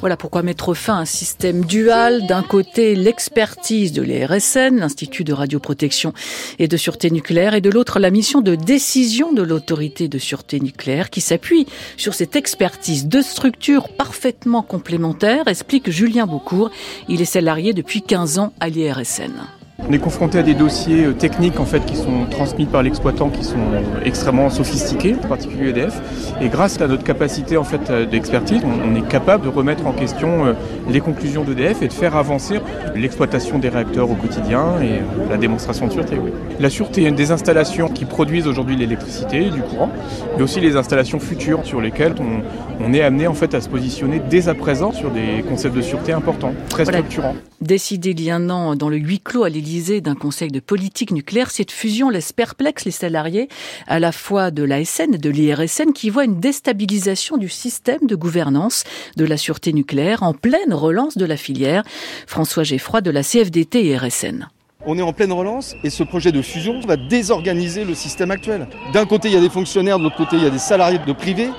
Voilà 0.00 0.16
pourquoi 0.16 0.42
mettre 0.42 0.74
fin 0.74 0.96
à 0.96 1.00
un 1.00 1.04
système 1.04 1.64
dual. 1.64 2.26
D'un 2.26 2.42
côté, 2.42 2.94
l'expertise 2.94 3.92
de 3.92 4.02
l'IRSN, 4.02 4.76
l'Institut 4.78 5.24
de 5.24 5.32
radioprotection 5.32 6.12
et 6.58 6.68
de 6.68 6.76
sûreté 6.76 7.10
nucléaire, 7.10 7.54
et 7.54 7.60
de 7.60 7.70
l'autre, 7.70 7.98
la 7.98 8.10
mission 8.10 8.40
de 8.40 8.54
décision 8.54 9.32
de 9.32 9.42
l'autorité 9.42 10.08
de 10.08 10.18
sûreté 10.18 10.60
nucléaire 10.60 11.10
qui 11.10 11.20
s'appuie 11.20 11.66
sur 11.96 12.14
cette 12.14 12.36
expertise. 12.36 13.06
Deux 13.06 13.22
structures 13.22 13.88
parfaitement 13.88 14.62
complémentaires, 14.62 15.48
explique 15.48 15.90
Julien 15.90 16.26
Boucourt. 16.26 16.70
Il 17.08 17.20
est 17.20 17.26
salarié 17.26 17.72
depuis 17.72 18.02
15 18.02 18.38
ans 18.38 18.52
à 18.60 18.68
l'IRSN. 18.68 19.59
On 19.88 19.92
est 19.92 19.98
confronté 19.98 20.38
à 20.38 20.42
des 20.42 20.54
dossiers 20.54 21.06
euh, 21.06 21.12
techniques 21.12 21.58
en 21.58 21.64
fait 21.64 21.84
qui 21.84 21.96
sont 21.96 22.26
transmis 22.30 22.66
par 22.66 22.82
l'exploitant 22.82 23.28
qui 23.28 23.44
sont 23.44 23.56
extrêmement 24.04 24.50
sophistiqués, 24.50 25.16
en 25.24 25.28
particulier 25.28 25.70
EDF. 25.70 26.00
Et 26.40 26.48
grâce 26.48 26.80
à 26.80 26.86
notre 26.86 27.04
capacité 27.04 27.56
en 27.56 27.64
fait 27.64 27.90
euh, 27.90 28.06
d'expertise, 28.06 28.60
on 28.64 28.94
est 28.94 29.06
capable 29.08 29.44
de 29.44 29.48
remettre 29.48 29.86
en 29.86 29.92
question 29.92 30.46
euh, 30.46 30.52
les 30.88 31.00
conclusions 31.00 31.44
d'EDF 31.44 31.82
et 31.82 31.88
de 31.88 31.92
faire 31.92 32.16
avancer 32.16 32.60
l'exploitation 32.94 33.58
des 33.58 33.68
réacteurs 33.68 34.10
au 34.10 34.14
quotidien 34.14 34.80
et 34.82 35.00
la 35.30 35.36
démonstration 35.36 35.86
de 35.86 35.92
sûreté. 35.92 36.16
Oui. 36.22 36.30
La 36.58 36.70
sûreté, 36.70 37.02
il 37.02 37.14
des 37.14 37.32
installations 37.32 37.88
qui 37.88 38.04
produisent 38.04 38.46
aujourd'hui 38.46 38.76
l'électricité, 38.76 39.50
du 39.50 39.60
courant, 39.62 39.90
mais 40.36 40.42
aussi 40.42 40.60
les 40.60 40.76
installations 40.76 41.18
futures 41.18 41.64
sur 41.64 41.80
lesquelles 41.80 42.14
on, 42.20 42.84
on, 42.84 42.92
est 42.92 43.02
amené 43.02 43.26
en 43.26 43.34
fait 43.34 43.54
à 43.54 43.60
se 43.60 43.68
positionner 43.68 44.20
dès 44.30 44.48
à 44.48 44.54
présent 44.54 44.92
sur 44.92 45.10
des 45.10 45.42
concepts 45.48 45.76
de 45.76 45.82
sûreté 45.82 46.12
importants, 46.12 46.54
très 46.68 46.84
structurants. 46.84 47.34
Décidé 47.60 48.10
il 48.10 48.22
y 48.22 48.30
a 48.30 48.36
un 48.36 48.50
an 48.50 48.74
dans 48.74 48.88
le 48.88 48.96
huis 48.96 49.20
clos 49.20 49.44
à 49.44 49.48
l'Élysée 49.48 49.69
d'un 49.70 50.16
conseil 50.16 50.50
de 50.50 50.58
politique 50.58 51.12
nucléaire, 51.12 51.50
cette 51.50 51.70
fusion 51.70 52.10
laisse 52.10 52.32
perplexe 52.32 52.84
les 52.84 52.90
salariés 52.90 53.48
à 53.86 54.00
la 54.00 54.10
fois 54.10 54.50
de 54.50 54.64
l'ASN 54.64 55.14
et 55.14 55.18
de 55.18 55.30
l'IRSN 55.30 55.92
qui 55.92 56.10
voient 56.10 56.24
une 56.24 56.40
déstabilisation 56.40 57.36
du 57.36 57.48
système 57.48 58.04
de 58.06 58.16
gouvernance 58.16 58.82
de 59.16 59.24
la 59.24 59.36
sûreté 59.36 59.72
nucléaire 59.72 60.24
en 60.24 60.34
pleine 60.34 60.74
relance 60.74 61.16
de 61.16 61.24
la 61.24 61.36
filière. 61.36 61.84
François 62.26 62.64
Geffroy 62.64 63.00
de 63.00 63.12
la 63.12 63.22
CFDT 63.22 63.86
et 63.86 63.96
RSN. 63.96 64.48
On 64.86 64.98
est 64.98 65.02
en 65.02 65.12
pleine 65.12 65.32
relance 65.32 65.76
et 65.84 65.90
ce 65.90 66.02
projet 66.02 66.32
de 66.32 66.42
fusion 66.42 66.80
va 66.80 66.96
désorganiser 66.96 67.84
le 67.84 67.94
système 67.94 68.32
actuel. 68.32 68.66
D'un 68.92 69.06
côté, 69.06 69.28
il 69.28 69.34
y 69.34 69.38
a 69.38 69.40
des 69.40 69.50
fonctionnaires, 69.50 69.98
de 69.98 70.04
l'autre 70.04 70.16
côté, 70.16 70.36
il 70.36 70.42
y 70.42 70.46
a 70.46 70.50
des 70.50 70.58
salariés 70.58 70.98
de 70.98 71.12
privé. 71.12 71.50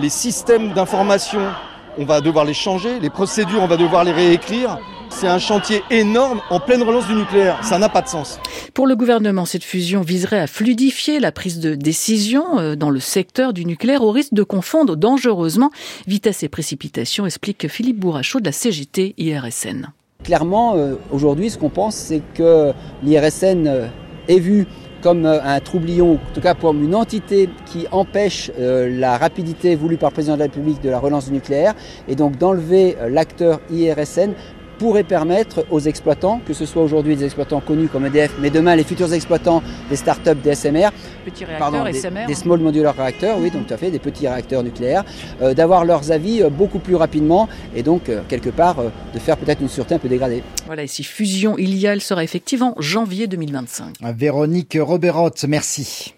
Les 0.00 0.10
systèmes 0.10 0.74
d'information, 0.74 1.40
on 1.98 2.04
va 2.04 2.20
devoir 2.20 2.44
les 2.44 2.54
changer, 2.54 3.00
les 3.00 3.10
procédures, 3.10 3.62
on 3.62 3.66
va 3.66 3.76
devoir 3.76 4.04
les 4.04 4.12
réécrire. 4.12 4.78
C'est 5.10 5.26
un 5.26 5.38
chantier 5.38 5.82
énorme 5.90 6.40
en 6.50 6.60
pleine 6.60 6.82
relance 6.82 7.06
du 7.08 7.14
nucléaire. 7.14 7.58
Ça 7.64 7.78
n'a 7.78 7.88
pas 7.88 8.02
de 8.02 8.08
sens. 8.08 8.40
Pour 8.74 8.86
le 8.86 8.94
gouvernement, 8.94 9.46
cette 9.46 9.64
fusion 9.64 10.02
viserait 10.02 10.38
à 10.38 10.46
fluidifier 10.46 11.18
la 11.18 11.32
prise 11.32 11.58
de 11.58 11.74
décision 11.74 12.58
euh, 12.58 12.76
dans 12.76 12.90
le 12.90 13.00
secteur 13.00 13.52
du 13.52 13.64
nucléaire 13.64 14.02
au 14.02 14.10
risque 14.10 14.34
de 14.34 14.42
confondre 14.42 14.96
dangereusement 14.96 15.70
vitesse 16.06 16.42
et 16.42 16.48
précipitation, 16.48 17.26
explique 17.26 17.68
Philippe 17.68 17.98
Bourrachaud 17.98 18.40
de 18.40 18.44
la 18.44 18.52
CGT 18.52 19.14
IRSN. 19.18 19.88
Clairement, 20.22 20.74
euh, 20.76 20.94
aujourd'hui, 21.10 21.50
ce 21.50 21.58
qu'on 21.58 21.70
pense, 21.70 21.96
c'est 21.96 22.22
que 22.34 22.72
l'IRSN 23.02 23.66
euh, 23.66 23.86
est 24.28 24.38
vu 24.38 24.66
comme 25.00 25.26
un 25.26 25.60
troublion, 25.60 26.14
en 26.14 26.34
tout 26.34 26.40
cas 26.40 26.54
comme 26.54 26.82
une 26.82 26.96
entité 26.96 27.48
qui 27.66 27.86
empêche 27.92 28.50
la 28.58 29.16
rapidité 29.16 29.76
voulue 29.76 29.96
par 29.96 30.10
le 30.10 30.14
président 30.14 30.34
de 30.34 30.40
la 30.40 30.46
République 30.46 30.82
de 30.82 30.90
la 30.90 30.98
relance 30.98 31.26
du 31.26 31.34
nucléaire, 31.34 31.76
et 32.08 32.16
donc 32.16 32.36
d'enlever 32.36 32.96
l'acteur 33.08 33.60
IRSN 33.70 34.32
pourrait 34.78 35.04
permettre 35.04 35.66
aux 35.70 35.80
exploitants, 35.80 36.40
que 36.46 36.54
ce 36.54 36.66
soit 36.66 36.82
aujourd'hui 36.82 37.16
des 37.16 37.24
exploitants 37.24 37.60
connus 37.60 37.88
comme 37.88 38.06
EDF, 38.06 38.34
mais 38.40 38.50
demain 38.50 38.76
les 38.76 38.84
futurs 38.84 39.12
exploitants 39.12 39.62
des 39.90 39.96
startups 39.96 40.34
des 40.42 40.54
SMR, 40.54 40.90
petits 41.24 41.44
réacteurs, 41.44 41.84
des, 41.84 41.92
SMR. 41.92 42.26
des, 42.26 42.34
small 42.34 42.60
modular 42.60 42.94
réacteurs, 42.94 43.38
oui, 43.38 43.50
donc 43.50 43.66
tout 43.66 43.74
à 43.74 43.76
fait, 43.76 43.90
des 43.90 43.98
petits 43.98 44.28
réacteurs 44.28 44.62
nucléaires, 44.62 45.04
euh, 45.42 45.54
d'avoir 45.54 45.84
leurs 45.84 46.12
avis 46.12 46.42
euh, 46.42 46.50
beaucoup 46.50 46.78
plus 46.78 46.94
rapidement 46.94 47.48
et 47.74 47.82
donc 47.82 48.08
euh, 48.08 48.22
quelque 48.28 48.50
part 48.50 48.78
euh, 48.78 48.88
de 49.14 49.18
faire 49.18 49.36
peut-être 49.36 49.60
une 49.60 49.68
sûreté 49.68 49.94
un 49.94 49.98
peu 49.98 50.08
dégradée. 50.08 50.42
Voilà, 50.66 50.84
et 50.84 50.86
si 50.86 51.04
fusion 51.04 51.56
il 51.58 51.76
y 51.76 51.86
a, 51.86 51.92
elle 51.92 52.00
sera 52.00 52.24
effective 52.24 52.62
en 52.62 52.74
janvier 52.78 53.26
2025. 53.26 53.94
Véronique 54.14 54.76
Roberotte, 54.80 55.44
merci. 55.48 56.14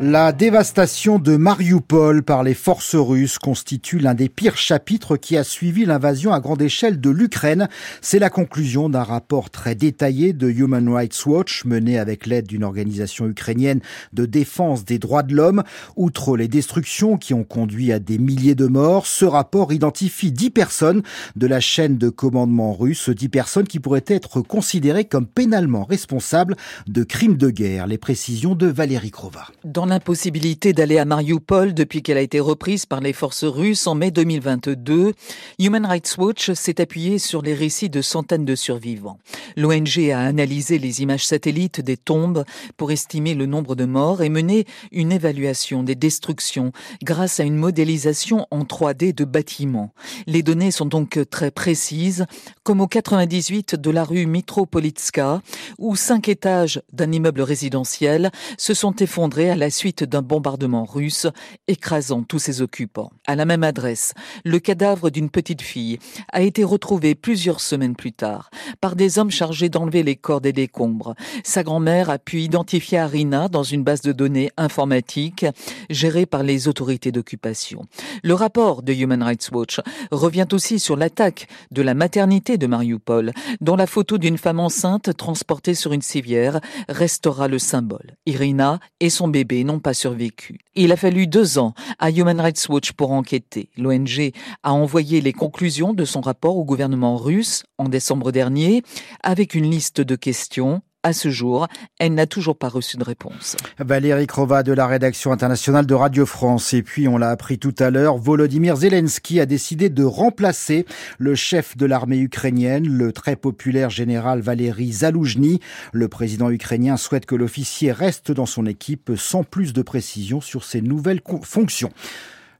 La 0.00 0.32
dévastation 0.32 1.20
de 1.20 1.36
Mariupol 1.36 2.24
par 2.24 2.42
les 2.42 2.54
forces 2.54 2.96
russes 2.96 3.38
constitue 3.38 4.00
l'un 4.00 4.14
des 4.14 4.28
pires 4.28 4.56
chapitres 4.56 5.16
qui 5.16 5.36
a 5.36 5.44
suivi 5.44 5.84
l'invasion 5.84 6.32
à 6.32 6.40
grande 6.40 6.62
échelle 6.62 7.00
de 7.00 7.10
l'Ukraine. 7.10 7.68
C'est 8.00 8.18
la 8.18 8.28
conclusion 8.28 8.88
d'un 8.88 9.04
rapport 9.04 9.50
très 9.50 9.76
détaillé 9.76 10.32
de 10.32 10.50
Human 10.50 10.88
Rights 10.88 11.24
Watch 11.26 11.64
mené 11.64 11.96
avec 11.96 12.26
l'aide 12.26 12.48
d'une 12.48 12.64
organisation 12.64 13.28
ukrainienne 13.28 13.82
de 14.12 14.26
défense 14.26 14.84
des 14.84 14.98
droits 14.98 15.22
de 15.22 15.32
l'homme. 15.32 15.62
Outre 15.94 16.36
les 16.36 16.48
destructions 16.48 17.16
qui 17.16 17.32
ont 17.32 17.44
conduit 17.44 17.92
à 17.92 18.00
des 18.00 18.18
milliers 18.18 18.56
de 18.56 18.66
morts, 18.66 19.06
ce 19.06 19.24
rapport 19.24 19.72
identifie 19.72 20.32
dix 20.32 20.50
personnes 20.50 21.02
de 21.36 21.46
la 21.46 21.60
chaîne 21.60 21.98
de 21.98 22.08
commandement 22.08 22.74
russe, 22.74 23.10
dix 23.10 23.28
personnes 23.28 23.68
qui 23.68 23.78
pourraient 23.78 24.04
être 24.08 24.40
considérées 24.40 25.04
comme 25.04 25.28
pénalement 25.28 25.84
responsables 25.84 26.56
de 26.88 27.04
crimes 27.04 27.36
de 27.36 27.50
guerre. 27.50 27.86
Les 27.86 27.98
précisions 27.98 28.56
de 28.56 28.66
Valérie 28.66 29.12
Krova. 29.12 29.46
L'impossibilité 29.94 30.72
d'aller 30.72 30.98
à 30.98 31.04
Mariupol 31.04 31.72
depuis 31.72 32.02
qu'elle 32.02 32.16
a 32.16 32.20
été 32.20 32.40
reprise 32.40 32.84
par 32.84 33.00
les 33.00 33.12
forces 33.12 33.44
russes 33.44 33.86
en 33.86 33.94
mai 33.94 34.10
2022, 34.10 35.12
Human 35.60 35.86
Rights 35.86 36.16
Watch 36.18 36.50
s'est 36.50 36.80
appuyé 36.80 37.20
sur 37.20 37.42
les 37.42 37.54
récits 37.54 37.90
de 37.90 38.02
centaines 38.02 38.44
de 38.44 38.56
survivants. 38.56 39.20
L'ONG 39.56 40.10
a 40.12 40.18
analysé 40.18 40.80
les 40.80 41.02
images 41.02 41.24
satellites 41.24 41.80
des 41.80 41.96
tombes 41.96 42.44
pour 42.76 42.90
estimer 42.90 43.34
le 43.34 43.46
nombre 43.46 43.76
de 43.76 43.84
morts 43.84 44.22
et 44.22 44.30
mené 44.30 44.66
une 44.90 45.12
évaluation 45.12 45.84
des 45.84 45.94
destructions 45.94 46.72
grâce 47.04 47.38
à 47.38 47.44
une 47.44 47.54
modélisation 47.54 48.48
en 48.50 48.64
3D 48.64 49.14
de 49.14 49.24
bâtiments. 49.24 49.92
Les 50.26 50.42
données 50.42 50.72
sont 50.72 50.86
donc 50.86 51.20
très 51.30 51.52
précises, 51.52 52.26
comme 52.64 52.80
au 52.80 52.88
98 52.88 53.76
de 53.76 53.90
la 53.90 54.02
rue 54.02 54.26
Mitropolitska, 54.26 55.40
où 55.78 55.94
cinq 55.94 56.28
étages 56.28 56.82
d'un 56.92 57.12
immeuble 57.12 57.42
résidentiel 57.42 58.32
se 58.58 58.74
sont 58.74 58.96
effondrés 58.96 59.50
à 59.50 59.54
la 59.54 59.70
suite 59.74 60.04
d'un 60.04 60.22
bombardement 60.22 60.84
russe, 60.84 61.26
écrasant 61.68 62.22
tous 62.22 62.38
ses 62.38 62.62
occupants. 62.62 63.10
À 63.26 63.36
la 63.36 63.44
même 63.44 63.64
adresse, 63.64 64.14
le 64.44 64.58
cadavre 64.58 65.10
d'une 65.10 65.30
petite 65.30 65.62
fille 65.62 65.98
a 66.32 66.42
été 66.42 66.64
retrouvé 66.64 67.14
plusieurs 67.14 67.60
semaines 67.60 67.96
plus 67.96 68.12
tard 68.12 68.50
par 68.80 68.96
des 68.96 69.18
hommes 69.18 69.30
chargés 69.30 69.68
d'enlever 69.68 70.02
les 70.02 70.16
corps 70.16 70.40
des 70.40 70.52
décombres. 70.52 71.14
Sa 71.42 71.62
grand-mère 71.62 72.10
a 72.10 72.18
pu 72.18 72.40
identifier 72.40 72.98
Arina 72.98 73.48
dans 73.48 73.62
une 73.62 73.82
base 73.82 74.02
de 74.02 74.12
données 74.12 74.50
informatique 74.56 75.46
gérée 75.90 76.26
par 76.26 76.42
les 76.42 76.68
autorités 76.68 77.12
d'occupation. 77.12 77.82
Le 78.22 78.34
rapport 78.34 78.82
de 78.82 78.92
Human 78.92 79.22
Rights 79.22 79.50
Watch 79.52 79.80
revient 80.10 80.46
aussi 80.52 80.78
sur 80.78 80.96
l'attaque 80.96 81.48
de 81.70 81.82
la 81.82 81.94
maternité 81.94 82.58
de 82.58 82.66
Mariupol, 82.66 83.32
dont 83.60 83.76
la 83.76 83.86
photo 83.86 84.18
d'une 84.18 84.38
femme 84.38 84.60
enceinte 84.60 85.16
transportée 85.16 85.74
sur 85.74 85.92
une 85.92 86.02
civière 86.02 86.60
restera 86.88 87.48
le 87.48 87.58
symbole. 87.58 88.16
Irina 88.26 88.78
et 89.00 89.10
son 89.10 89.28
bébé 89.28 89.63
n'ont 89.64 89.80
pas 89.80 89.94
survécu. 89.94 90.58
Il 90.74 90.92
a 90.92 90.96
fallu 90.96 91.26
deux 91.26 91.58
ans 91.58 91.74
à 91.98 92.10
Human 92.10 92.40
Rights 92.40 92.66
Watch 92.68 92.92
pour 92.92 93.12
enquêter. 93.12 93.68
L'ONG 93.76 94.32
a 94.62 94.72
envoyé 94.72 95.20
les 95.20 95.32
conclusions 95.32 95.94
de 95.94 96.04
son 96.04 96.20
rapport 96.20 96.56
au 96.56 96.64
gouvernement 96.64 97.16
russe 97.16 97.64
en 97.78 97.88
décembre 97.88 98.32
dernier 98.32 98.82
avec 99.22 99.54
une 99.54 99.70
liste 99.70 100.00
de 100.00 100.16
questions 100.16 100.82
à 101.04 101.12
ce 101.12 101.30
jour, 101.30 101.68
elle 102.00 102.14
n'a 102.14 102.26
toujours 102.26 102.56
pas 102.56 102.68
reçu 102.68 102.96
de 102.96 103.04
réponse. 103.04 103.56
Valérie 103.78 104.26
Krova 104.26 104.62
de 104.64 104.72
la 104.72 104.86
rédaction 104.88 105.30
internationale 105.30 105.86
de 105.86 105.94
Radio 105.94 106.26
France. 106.26 106.72
Et 106.72 106.82
puis, 106.82 107.06
on 107.06 107.18
l'a 107.18 107.30
appris 107.30 107.58
tout 107.58 107.74
à 107.78 107.90
l'heure, 107.90 108.16
Volodymyr 108.16 108.76
Zelensky 108.76 109.38
a 109.38 109.46
décidé 109.46 109.90
de 109.90 110.02
remplacer 110.02 110.86
le 111.18 111.34
chef 111.34 111.76
de 111.76 111.86
l'armée 111.86 112.18
ukrainienne, 112.18 112.88
le 112.88 113.12
très 113.12 113.36
populaire 113.36 113.90
général 113.90 114.40
Valéry 114.40 114.92
Zaloujny. 114.92 115.60
Le 115.92 116.08
président 116.08 116.50
ukrainien 116.50 116.96
souhaite 116.96 117.26
que 117.26 117.34
l'officier 117.34 117.92
reste 117.92 118.32
dans 118.32 118.46
son 118.46 118.66
équipe 118.66 119.12
sans 119.16 119.44
plus 119.44 119.72
de 119.72 119.82
précision 119.82 120.40
sur 120.40 120.64
ses 120.64 120.80
nouvelles 120.80 121.20
fonctions. 121.42 121.92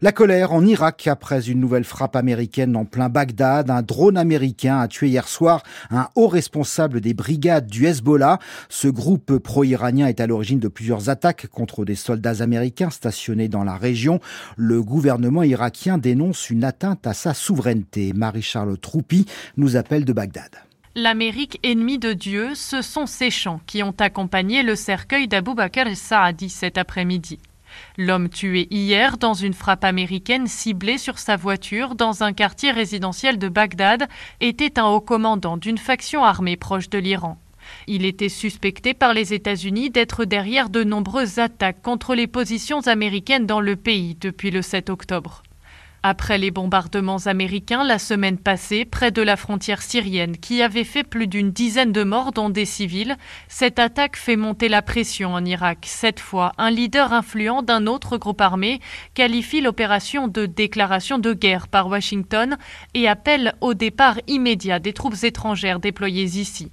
La 0.01 0.11
colère 0.11 0.53
en 0.53 0.67
Irak 0.67 1.07
après 1.07 1.49
une 1.49 1.61
nouvelle 1.61 1.85
frappe 1.85 2.17
américaine 2.17 2.77
en 2.77 2.85
plein 2.85 3.09
Bagdad. 3.09 3.71
Un 3.71 3.83
drone 3.83 4.17
américain 4.17 4.81
a 4.81 4.89
tué 4.89 5.09
hier 5.09 5.29
soir 5.29 5.63
un 5.91 6.09
haut 6.17 6.27
responsable 6.27 7.01
des 7.01 7.15
brigades 7.15 7.69
du 7.69 7.87
Hezbollah. 7.87 8.41
Ce 8.69 8.89
groupe 8.89 9.39
pro-iranien 9.39 10.09
est 10.09 10.21
à 10.21 10.27
l'origine 10.27 10.59
de 10.59 10.69
plusieurs 10.69 11.11
attaques 11.11 11.47
contre 11.47 11.85
des 11.85 11.95
soldats 11.95 12.43
américains 12.43 12.91
stationnés 12.91 13.49
dans 13.49 13.63
la 13.63 13.77
région. 13.77 14.19
Le 14.57 14.83
gouvernement 14.83 15.45
irakien 15.45 15.97
dénonce 15.97 16.51
une 16.51 16.65
atteinte 16.65 17.07
à 17.07 17.15
sa 17.15 17.33
souveraineté. 17.33 18.13
Marie-Charles 18.13 18.79
Troupi 18.79 19.27
nous 19.57 19.77
appelle 19.77 20.05
de 20.05 20.13
Bagdad. 20.13 20.51
L'Amérique 20.97 21.61
ennemie 21.63 21.99
de 21.99 22.13
Dieu, 22.13 22.55
ce 22.55 22.83
sont 22.83 23.07
ces 23.07 23.31
chants 23.31 23.61
qui 23.67 23.83
ont 23.85 23.95
accompagné 23.99 24.65
le 24.65 24.75
cercueil 24.75 25.29
d'Abou 25.29 25.55
Bakr 25.55 25.87
el-Saadi 25.87 26.49
cet 26.51 26.79
après-midi. 26.79 27.39
L'homme 27.97 28.28
tué 28.28 28.66
hier 28.71 29.19
dans 29.19 29.35
une 29.35 29.54
frappe 29.54 29.85
américaine 29.85 30.49
ciblée 30.49 30.99
sur 30.99 31.19
sa 31.19 31.37
voiture 31.37 31.95
dans 31.95 32.23
un 32.23 32.33
quartier 32.33 32.73
résidentiel 32.73 33.38
de 33.38 33.49
Bagdad 33.49 34.09
était 34.40 34.78
un 34.78 34.87
haut 34.87 35.00
commandant 35.00 35.57
d'une 35.57 35.78
faction 35.78 36.25
armée 36.25 36.57
proche 36.57 36.90
de 36.90 36.99
l'Iran. 36.99 37.38
Il 37.87 38.04
était 38.04 38.28
suspecté 38.28 38.95
par 38.95 39.14
les 39.14 39.33
États-Unis 39.33 39.90
d'être 39.90 40.25
derrière 40.25 40.71
de 40.71 40.85
nombreuses 40.85 41.38
attaques 41.38 41.83
contre 41.83 42.14
les 42.14 42.26
positions 42.26 42.81
américaines 42.81 43.47
dans 43.47 43.61
le 43.61 43.76
pays 43.76 44.16
depuis 44.21 44.50
le 44.50 44.61
7 44.61 44.90
octobre. 44.90 45.44
Après 46.06 46.37
les 46.37 46.50
bombardements 46.50 47.25
américains 47.25 47.82
la 47.82 47.99
semaine 47.99 48.37
passée 48.37 48.84
près 48.84 49.11
de 49.11 49.23
la 49.23 49.37
frontière 49.37 49.80
syrienne 49.80 50.37
qui 50.37 50.61
avait 50.61 50.84
fait 50.84 51.02
plus 51.02 51.26
d'une 51.26 51.50
dizaine 51.50 51.92
de 51.92 52.04
morts 52.04 52.32
dont 52.32 52.50
des 52.50 52.66
civils, 52.66 53.16
cette 53.49 53.78
attaque 53.78 54.18
fait 54.18 54.37
monter 54.37 54.68
la 54.68 54.82
pression 54.82 55.32
en 55.32 55.42
Irak. 55.46 55.78
Cette 55.87 56.20
fois, 56.20 56.52
un 56.58 56.70
leader 56.70 57.14
influent 57.14 57.62
d'un 57.62 57.87
autre 57.87 58.18
groupe 58.18 58.42
armé 58.42 58.80
qualifie 59.14 59.62
l'opération 59.62 60.28
de 60.28 60.44
déclaration 60.44 61.16
de 61.16 61.32
guerre 61.32 61.68
par 61.68 61.88
Washington 61.88 62.58
et 62.92 63.08
appelle 63.08 63.54
au 63.62 63.73
départ 63.73 64.18
immédiat 64.26 64.80
des 64.80 64.92
troupes 64.92 65.23
étrangères 65.23 65.80
déployées 65.80 66.38
ici. 66.38 66.70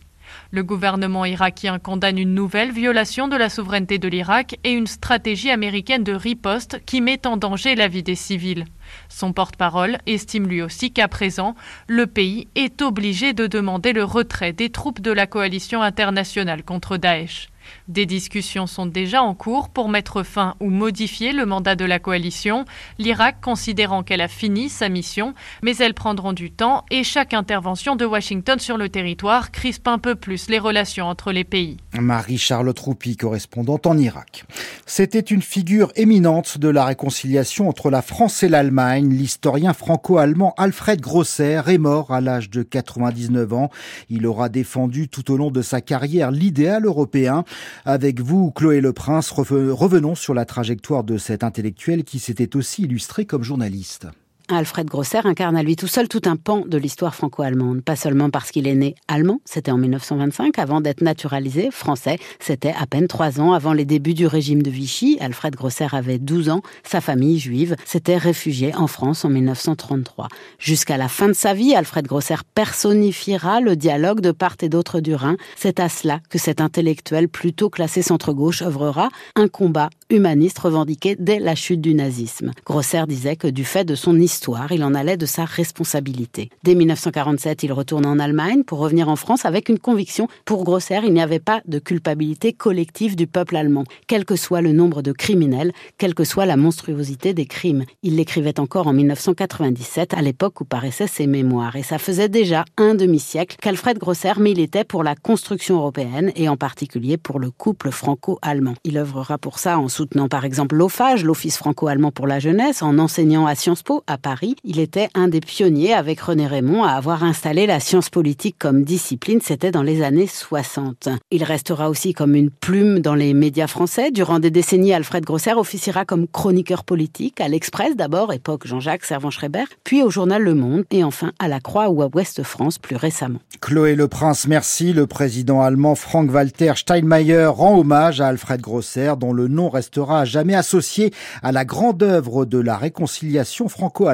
Le 0.51 0.63
gouvernement 0.63 1.25
irakien 1.25 1.79
condamne 1.79 2.17
une 2.17 2.33
nouvelle 2.33 2.71
violation 2.71 3.27
de 3.27 3.35
la 3.35 3.49
souveraineté 3.49 3.97
de 3.99 4.07
l'Irak 4.07 4.59
et 4.63 4.71
une 4.71 4.87
stratégie 4.87 5.49
américaine 5.49 6.03
de 6.03 6.13
riposte 6.13 6.81
qui 6.85 7.01
met 7.01 7.25
en 7.27 7.37
danger 7.37 7.75
la 7.75 7.87
vie 7.87 8.03
des 8.03 8.15
civils. 8.15 8.65
Son 9.09 9.33
porte-parole 9.33 9.97
estime 10.05 10.47
lui 10.47 10.61
aussi 10.61 10.91
qu'à 10.91 11.07
présent, 11.07 11.55
le 11.87 12.07
pays 12.07 12.47
est 12.55 12.81
obligé 12.81 13.33
de 13.33 13.47
demander 13.47 13.93
le 13.93 14.03
retrait 14.03 14.53
des 14.53 14.69
troupes 14.69 15.01
de 15.01 15.11
la 15.11 15.27
coalition 15.27 15.81
internationale 15.81 16.63
contre 16.63 16.97
Daesh. 16.97 17.49
Des 17.87 18.05
discussions 18.05 18.67
sont 18.67 18.85
déjà 18.85 19.23
en 19.23 19.33
cours 19.33 19.69
pour 19.69 19.89
mettre 19.89 20.23
fin 20.23 20.55
ou 20.59 20.69
modifier 20.69 21.33
le 21.33 21.45
mandat 21.45 21.75
de 21.75 21.85
la 21.85 21.99
coalition, 21.99 22.65
l'Irak 22.99 23.37
considérant 23.41 24.03
qu'elle 24.03 24.21
a 24.21 24.27
fini 24.27 24.69
sa 24.69 24.89
mission, 24.89 25.33
mais 25.61 25.75
elles 25.77 25.93
prendront 25.93 26.33
du 26.33 26.51
temps 26.51 26.85
et 26.91 27.03
chaque 27.03 27.33
intervention 27.33 27.95
de 27.95 28.05
Washington 28.05 28.59
sur 28.59 28.77
le 28.77 28.89
territoire 28.89 29.51
crispe 29.51 29.87
un 29.87 29.97
peu 29.97 30.15
plus 30.15 30.49
les 30.49 30.59
relations 30.59 31.05
entre 31.05 31.31
les 31.31 31.43
pays. 31.43 31.77
Marie-Charlotte 31.99 32.79
Roupi, 32.79 33.17
correspondante 33.17 33.85
en 33.85 33.97
Irak. 33.97 34.45
C'était 34.85 35.19
une 35.19 35.41
figure 35.41 35.91
éminente 35.95 36.57
de 36.57 36.67
la 36.67 36.85
réconciliation 36.85 37.69
entre 37.69 37.89
la 37.89 38.01
France 38.01 38.43
et 38.43 38.49
l'Allemagne. 38.49 39.09
L'historien 39.09 39.73
franco-allemand 39.73 40.53
Alfred 40.57 41.01
Grosser 41.01 41.61
est 41.67 41.77
mort 41.77 42.11
à 42.11 42.21
l'âge 42.21 42.49
de 42.49 42.63
99 42.63 43.53
ans. 43.53 43.69
Il 44.09 44.25
aura 44.25 44.49
défendu 44.49 45.07
tout 45.07 45.31
au 45.31 45.37
long 45.37 45.51
de 45.51 45.61
sa 45.61 45.81
carrière 45.81 46.31
l'idéal 46.31 46.85
européen. 46.85 47.43
Avec 47.85 48.19
vous, 48.21 48.51
Chloé 48.51 48.81
Le 48.81 48.93
Prince, 48.93 49.31
revenons 49.31 50.15
sur 50.15 50.33
la 50.33 50.45
trajectoire 50.45 51.03
de 51.03 51.17
cet 51.17 51.43
intellectuel 51.43 52.03
qui 52.03 52.19
s'était 52.19 52.55
aussi 52.55 52.83
illustré 52.83 53.25
comme 53.25 53.43
journaliste. 53.43 54.07
Alfred 54.55 54.87
Grosser 54.87 55.21
incarne 55.23 55.55
à 55.55 55.63
lui 55.63 55.75
tout 55.75 55.87
seul 55.87 56.07
tout 56.07 56.21
un 56.25 56.35
pan 56.35 56.63
de 56.65 56.77
l'histoire 56.77 57.15
franco-allemande. 57.15 57.81
Pas 57.81 57.95
seulement 57.95 58.29
parce 58.29 58.51
qu'il 58.51 58.67
est 58.67 58.75
né 58.75 58.95
allemand, 59.07 59.39
c'était 59.45 59.71
en 59.71 59.77
1925, 59.77 60.59
avant 60.59 60.81
d'être 60.81 61.01
naturalisé 61.01 61.69
français, 61.71 62.17
c'était 62.39 62.73
à 62.79 62.85
peine 62.85 63.07
trois 63.07 63.39
ans 63.39 63.53
avant 63.53 63.73
les 63.73 63.85
débuts 63.85 64.13
du 64.13 64.27
régime 64.27 64.61
de 64.61 64.69
Vichy. 64.69 65.17
Alfred 65.21 65.55
Grosser 65.55 65.87
avait 65.91 66.19
12 66.19 66.49
ans, 66.49 66.61
sa 66.83 67.01
famille 67.01 67.39
juive 67.39 67.75
s'était 67.85 68.17
réfugiée 68.17 68.75
en 68.75 68.87
France 68.87 69.25
en 69.25 69.29
1933. 69.29 70.27
Jusqu'à 70.59 70.97
la 70.97 71.07
fin 71.07 71.27
de 71.27 71.33
sa 71.33 71.53
vie, 71.53 71.73
Alfred 71.73 72.05
Grosser 72.05 72.35
personnifiera 72.53 73.61
le 73.61 73.75
dialogue 73.75 74.21
de 74.21 74.31
part 74.31 74.55
et 74.61 74.69
d'autre 74.69 74.99
du 74.99 75.15
Rhin. 75.15 75.37
C'est 75.55 75.79
à 75.79 75.89
cela 75.89 76.19
que 76.29 76.37
cet 76.37 76.61
intellectuel 76.61 77.29
plutôt 77.29 77.69
classé 77.69 78.01
centre-gauche 78.01 78.61
œuvrera 78.61 79.09
un 79.35 79.47
combat 79.47 79.89
humaniste 80.09 80.59
revendiqué 80.59 81.15
dès 81.17 81.39
la 81.39 81.55
chute 81.55 81.81
du 81.81 81.93
nazisme. 81.93 82.51
Grosser 82.65 83.03
disait 83.07 83.35
que 83.35 83.47
du 83.47 83.63
fait 83.63 83.85
de 83.85 83.95
son 83.95 84.19
histoire, 84.19 84.40
il 84.71 84.83
en 84.83 84.93
allait 84.93 85.17
de 85.17 85.25
sa 85.25 85.45
responsabilité. 85.45 86.49
Dès 86.63 86.75
1947, 86.75 87.63
il 87.63 87.73
retourne 87.73 88.05
en 88.05 88.19
Allemagne 88.19 88.63
pour 88.63 88.79
revenir 88.79 89.09
en 89.09 89.15
France 89.15 89.45
avec 89.45 89.69
une 89.69 89.79
conviction. 89.79 90.27
Pour 90.45 90.63
Grosser, 90.63 91.01
il 91.03 91.13
n'y 91.13 91.21
avait 91.21 91.39
pas 91.39 91.61
de 91.65 91.79
culpabilité 91.79 92.53
collective 92.53 93.15
du 93.15 93.27
peuple 93.27 93.55
allemand, 93.55 93.83
quel 94.07 94.25
que 94.25 94.35
soit 94.35 94.61
le 94.61 94.71
nombre 94.71 95.01
de 95.01 95.11
criminels, 95.11 95.71
quelle 95.97 96.15
que 96.15 96.23
soit 96.23 96.45
la 96.45 96.57
monstruosité 96.57 97.33
des 97.33 97.45
crimes. 97.45 97.85
Il 98.03 98.15
l'écrivait 98.15 98.59
encore 98.59 98.87
en 98.87 98.93
1997, 98.93 100.13
à 100.13 100.21
l'époque 100.21 100.61
où 100.61 100.65
paraissaient 100.65 101.07
ses 101.07 101.27
mémoires. 101.27 101.75
Et 101.75 101.83
ça 101.83 101.97
faisait 101.97 102.29
déjà 102.29 102.65
un 102.77 102.95
demi-siècle 102.95 103.57
qu'Alfred 103.61 103.97
Grosser 103.97 104.33
militait 104.39 104.83
pour 104.83 105.03
la 105.03 105.15
construction 105.15 105.77
européenne 105.77 106.31
et 106.35 106.49
en 106.49 106.57
particulier 106.57 107.17
pour 107.17 107.39
le 107.39 107.51
couple 107.51 107.91
franco-allemand. 107.91 108.73
Il 108.83 108.97
œuvrera 108.97 109.37
pour 109.37 109.59
ça 109.59 109.79
en 109.79 109.87
soutenant 109.87 110.27
par 110.27 110.45
exemple 110.45 110.75
l'Office 110.75 111.57
franco-allemand 111.57 112.11
pour 112.11 112.27
la 112.27 112.39
jeunesse, 112.39 112.81
en 112.81 112.97
enseignant 112.97 113.45
à 113.45 113.55
Sciences 113.55 113.83
Po, 113.83 114.03
à 114.07 114.17
Paris. 114.21 114.55
Il 114.63 114.79
était 114.79 115.09
un 115.15 115.27
des 115.27 115.41
pionniers 115.41 115.93
avec 115.93 116.21
René 116.21 116.47
Raymond 116.47 116.83
à 116.83 116.91
avoir 116.91 117.23
installé 117.23 117.65
la 117.65 117.79
science 117.79 118.09
politique 118.09 118.55
comme 118.57 118.83
discipline. 118.83 119.41
C'était 119.41 119.71
dans 119.71 119.83
les 119.83 120.03
années 120.03 120.27
60. 120.27 121.09
Il 121.31 121.43
restera 121.43 121.89
aussi 121.89 122.13
comme 122.13 122.35
une 122.35 122.51
plume 122.51 122.99
dans 122.99 123.15
les 123.15 123.33
médias 123.33 123.67
français. 123.67 124.11
Durant 124.11 124.39
des 124.39 124.51
décennies, 124.51 124.93
Alfred 124.93 125.25
Grosser 125.25 125.53
officiera 125.53 126.05
comme 126.05 126.27
chroniqueur 126.27 126.83
politique 126.83 127.41
à 127.41 127.47
l'Express 127.47 127.95
d'abord, 127.95 128.31
époque 128.31 128.67
Jean-Jacques 128.67 129.05
Servan-Schreiber, 129.05 129.65
puis 129.83 130.03
au 130.03 130.09
journal 130.09 130.41
Le 130.41 130.53
Monde 130.53 130.83
et 130.91 131.03
enfin 131.03 131.31
à 131.39 131.47
la 131.47 131.59
Croix 131.59 131.89
ou 131.89 132.01
à 132.01 132.09
Ouest 132.13 132.43
France 132.43 132.77
plus 132.77 132.95
récemment. 132.95 133.39
Chloé 133.61 133.95
Le 133.95 134.07
Prince, 134.07 134.47
merci. 134.47 134.93
Le 134.93 135.07
président 135.07 135.61
allemand 135.61 135.95
Frank-Walter 135.95 136.73
Steinmeier 136.75 137.45
rend 137.45 137.77
hommage 137.79 138.21
à 138.21 138.27
Alfred 138.27 138.61
Grosser 138.61 139.13
dont 139.19 139.33
le 139.33 139.47
nom 139.47 139.69
restera 139.69 140.25
jamais 140.25 140.55
associé 140.55 141.11
à 141.41 141.51
la 141.51 141.65
grande 141.65 142.03
œuvre 142.03 142.45
de 142.45 142.59
la 142.59 142.77
réconciliation 142.77 143.69
franco 143.69 144.07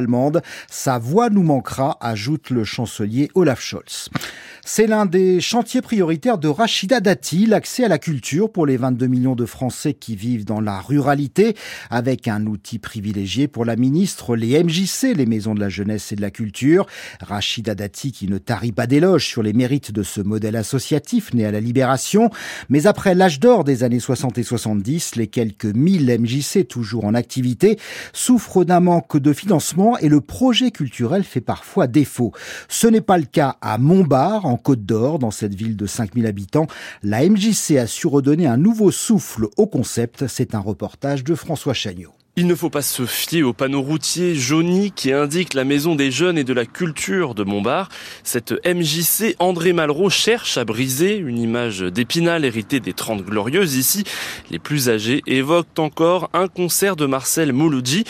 Sa 0.70 1.00
voix 1.00 1.30
nous 1.30 1.44
manquera, 1.44 1.98
ajoute 2.01 2.50
le 2.50 2.63
chancelier 2.63 3.30
Olaf 3.36 3.62
Scholz. 3.62 4.10
C'est 4.70 4.86
l'un 4.86 5.06
des 5.06 5.39
chantiers 5.39 5.82
prioritaires 5.82 6.38
de 6.38 6.50
Rachida 6.50 7.00
Dati, 7.00 7.46
l'accès 7.46 7.86
à 7.86 7.88
la 7.88 8.00
culture 8.00 8.51
pour 8.51 8.66
les 8.66 8.75
22 8.75 9.08
millions 9.08 9.36
de 9.36 9.46
Français 9.46 9.94
qui 9.94 10.18
vivent 10.18 10.44
dans 10.44 10.60
la 10.60 10.82
ruralité, 10.82 11.56
avec 11.89 12.27
un 12.27 12.46
outil 12.48 12.77
privilégié 12.77 13.48
pour 13.48 13.63
la 13.63 13.77
ministre, 13.77 14.36
les 14.36 14.62
MJC, 14.62 15.16
les 15.16 15.25
maisons 15.25 15.56
de 15.56 15.62
la 15.62 15.70
jeunesse 15.70 16.12
et 16.12 16.18
de 16.18 16.22
la 16.22 16.32
culture. 16.32 16.86
Rachida 17.22 17.75
Dati 17.75 18.12
qui 18.12 18.27
ne 18.27 18.38
tarit 18.39 18.74
pas 18.74 18.88
d'éloges 18.88 19.25
sur 19.25 19.42
les 19.42 19.54
mérites 19.54 19.94
de 19.94 20.04
ce 20.04 20.20
modèle 20.20 20.58
associatif 20.58 21.34
né 21.34 21.46
à 21.46 21.51
la 21.51 21.62
Libération, 21.62 22.30
mais 22.68 22.88
après 22.88 23.16
l'âge 23.16 23.39
d'or 23.39 23.63
des 23.63 23.84
années 23.84 24.01
60 24.01 24.38
et 24.38 24.44
70, 24.44 25.16
les 25.16 25.27
quelques 25.27 25.66
1000 25.66 26.20
MJC 26.20 26.68
toujours 26.68 27.06
en 27.06 27.13
activité 27.13 27.80
souffrent 28.12 28.66
d'un 28.66 28.82
manque 28.82 29.18
de 29.18 29.32
financement 29.32 29.87
et 29.96 30.10
le 30.10 30.20
projet 30.20 30.72
culturel 30.72 31.23
fait 31.23 31.41
parfois 31.41 31.88
défaut. 31.88 32.34
Ce 32.67 32.88
n'est 32.88 33.02
pas 33.02 33.17
le 33.17 33.26
cas 33.26 33.56
à 33.62 33.78
Montbard, 33.78 34.45
en 34.45 34.58
Côte 34.58 34.86
d'Or, 34.86 35.19
dans 35.19 35.32
cette 35.32 35.56
ville 35.56 35.78
de 35.78 35.86
5000 35.86 36.26
habitants, 36.26 36.67
la 37.04 37.28
MJC 37.28 37.78
a 37.78 37.88
su 37.88 38.08
redonner 38.08 38.47
un 38.47 38.58
nouveau 38.58 38.91
souffle 38.91 39.47
au 39.56 39.67
concept. 39.67 40.28
C'est 40.28 40.56
un 40.56 40.60
reportage 40.60 41.23
de 41.23 41.36
François 41.36 41.73
Chagnot. 41.73 42.13
Il 42.39 42.45
ne 42.45 42.54
faut 42.54 42.69
pas 42.69 42.84
se 42.84 43.08
fier 43.08 43.41
au 43.41 43.52
panneau 43.52 43.82
routier 43.82 44.36
jauni 44.36 44.91
qui 44.91 45.12
indique 45.12 45.56
la 45.56 45.63
maison 45.63 45.95
des 45.95 46.12
jeunes 46.12 46.38
et 46.38 46.43
de 46.43 46.54
la 46.54 46.67
culture 46.67 47.34
de 47.34 47.43
Montbard. 47.43 47.89
Cette 48.23 48.54
MJC, 48.63 49.36
André 49.39 49.73
Malraux 49.73 50.12
cherche 50.12 50.56
à 50.60 50.63
briser 50.63 51.17
une 51.17 51.39
image 51.39 51.80
d'épinal 51.80 52.45
héritée 52.45 52.80
des 52.80 52.93
30 52.93 53.23
glorieuses. 53.26 53.76
Ici, 53.76 54.04
les 54.52 54.60
plus 54.60 54.88
âgés 54.88 55.23
évoquent 55.26 55.80
encore 55.80 56.30
un 56.34 56.47
concert 56.47 56.95
de 56.95 57.08
Marcel 57.08 57.54
Mouloudji. 57.54 58.04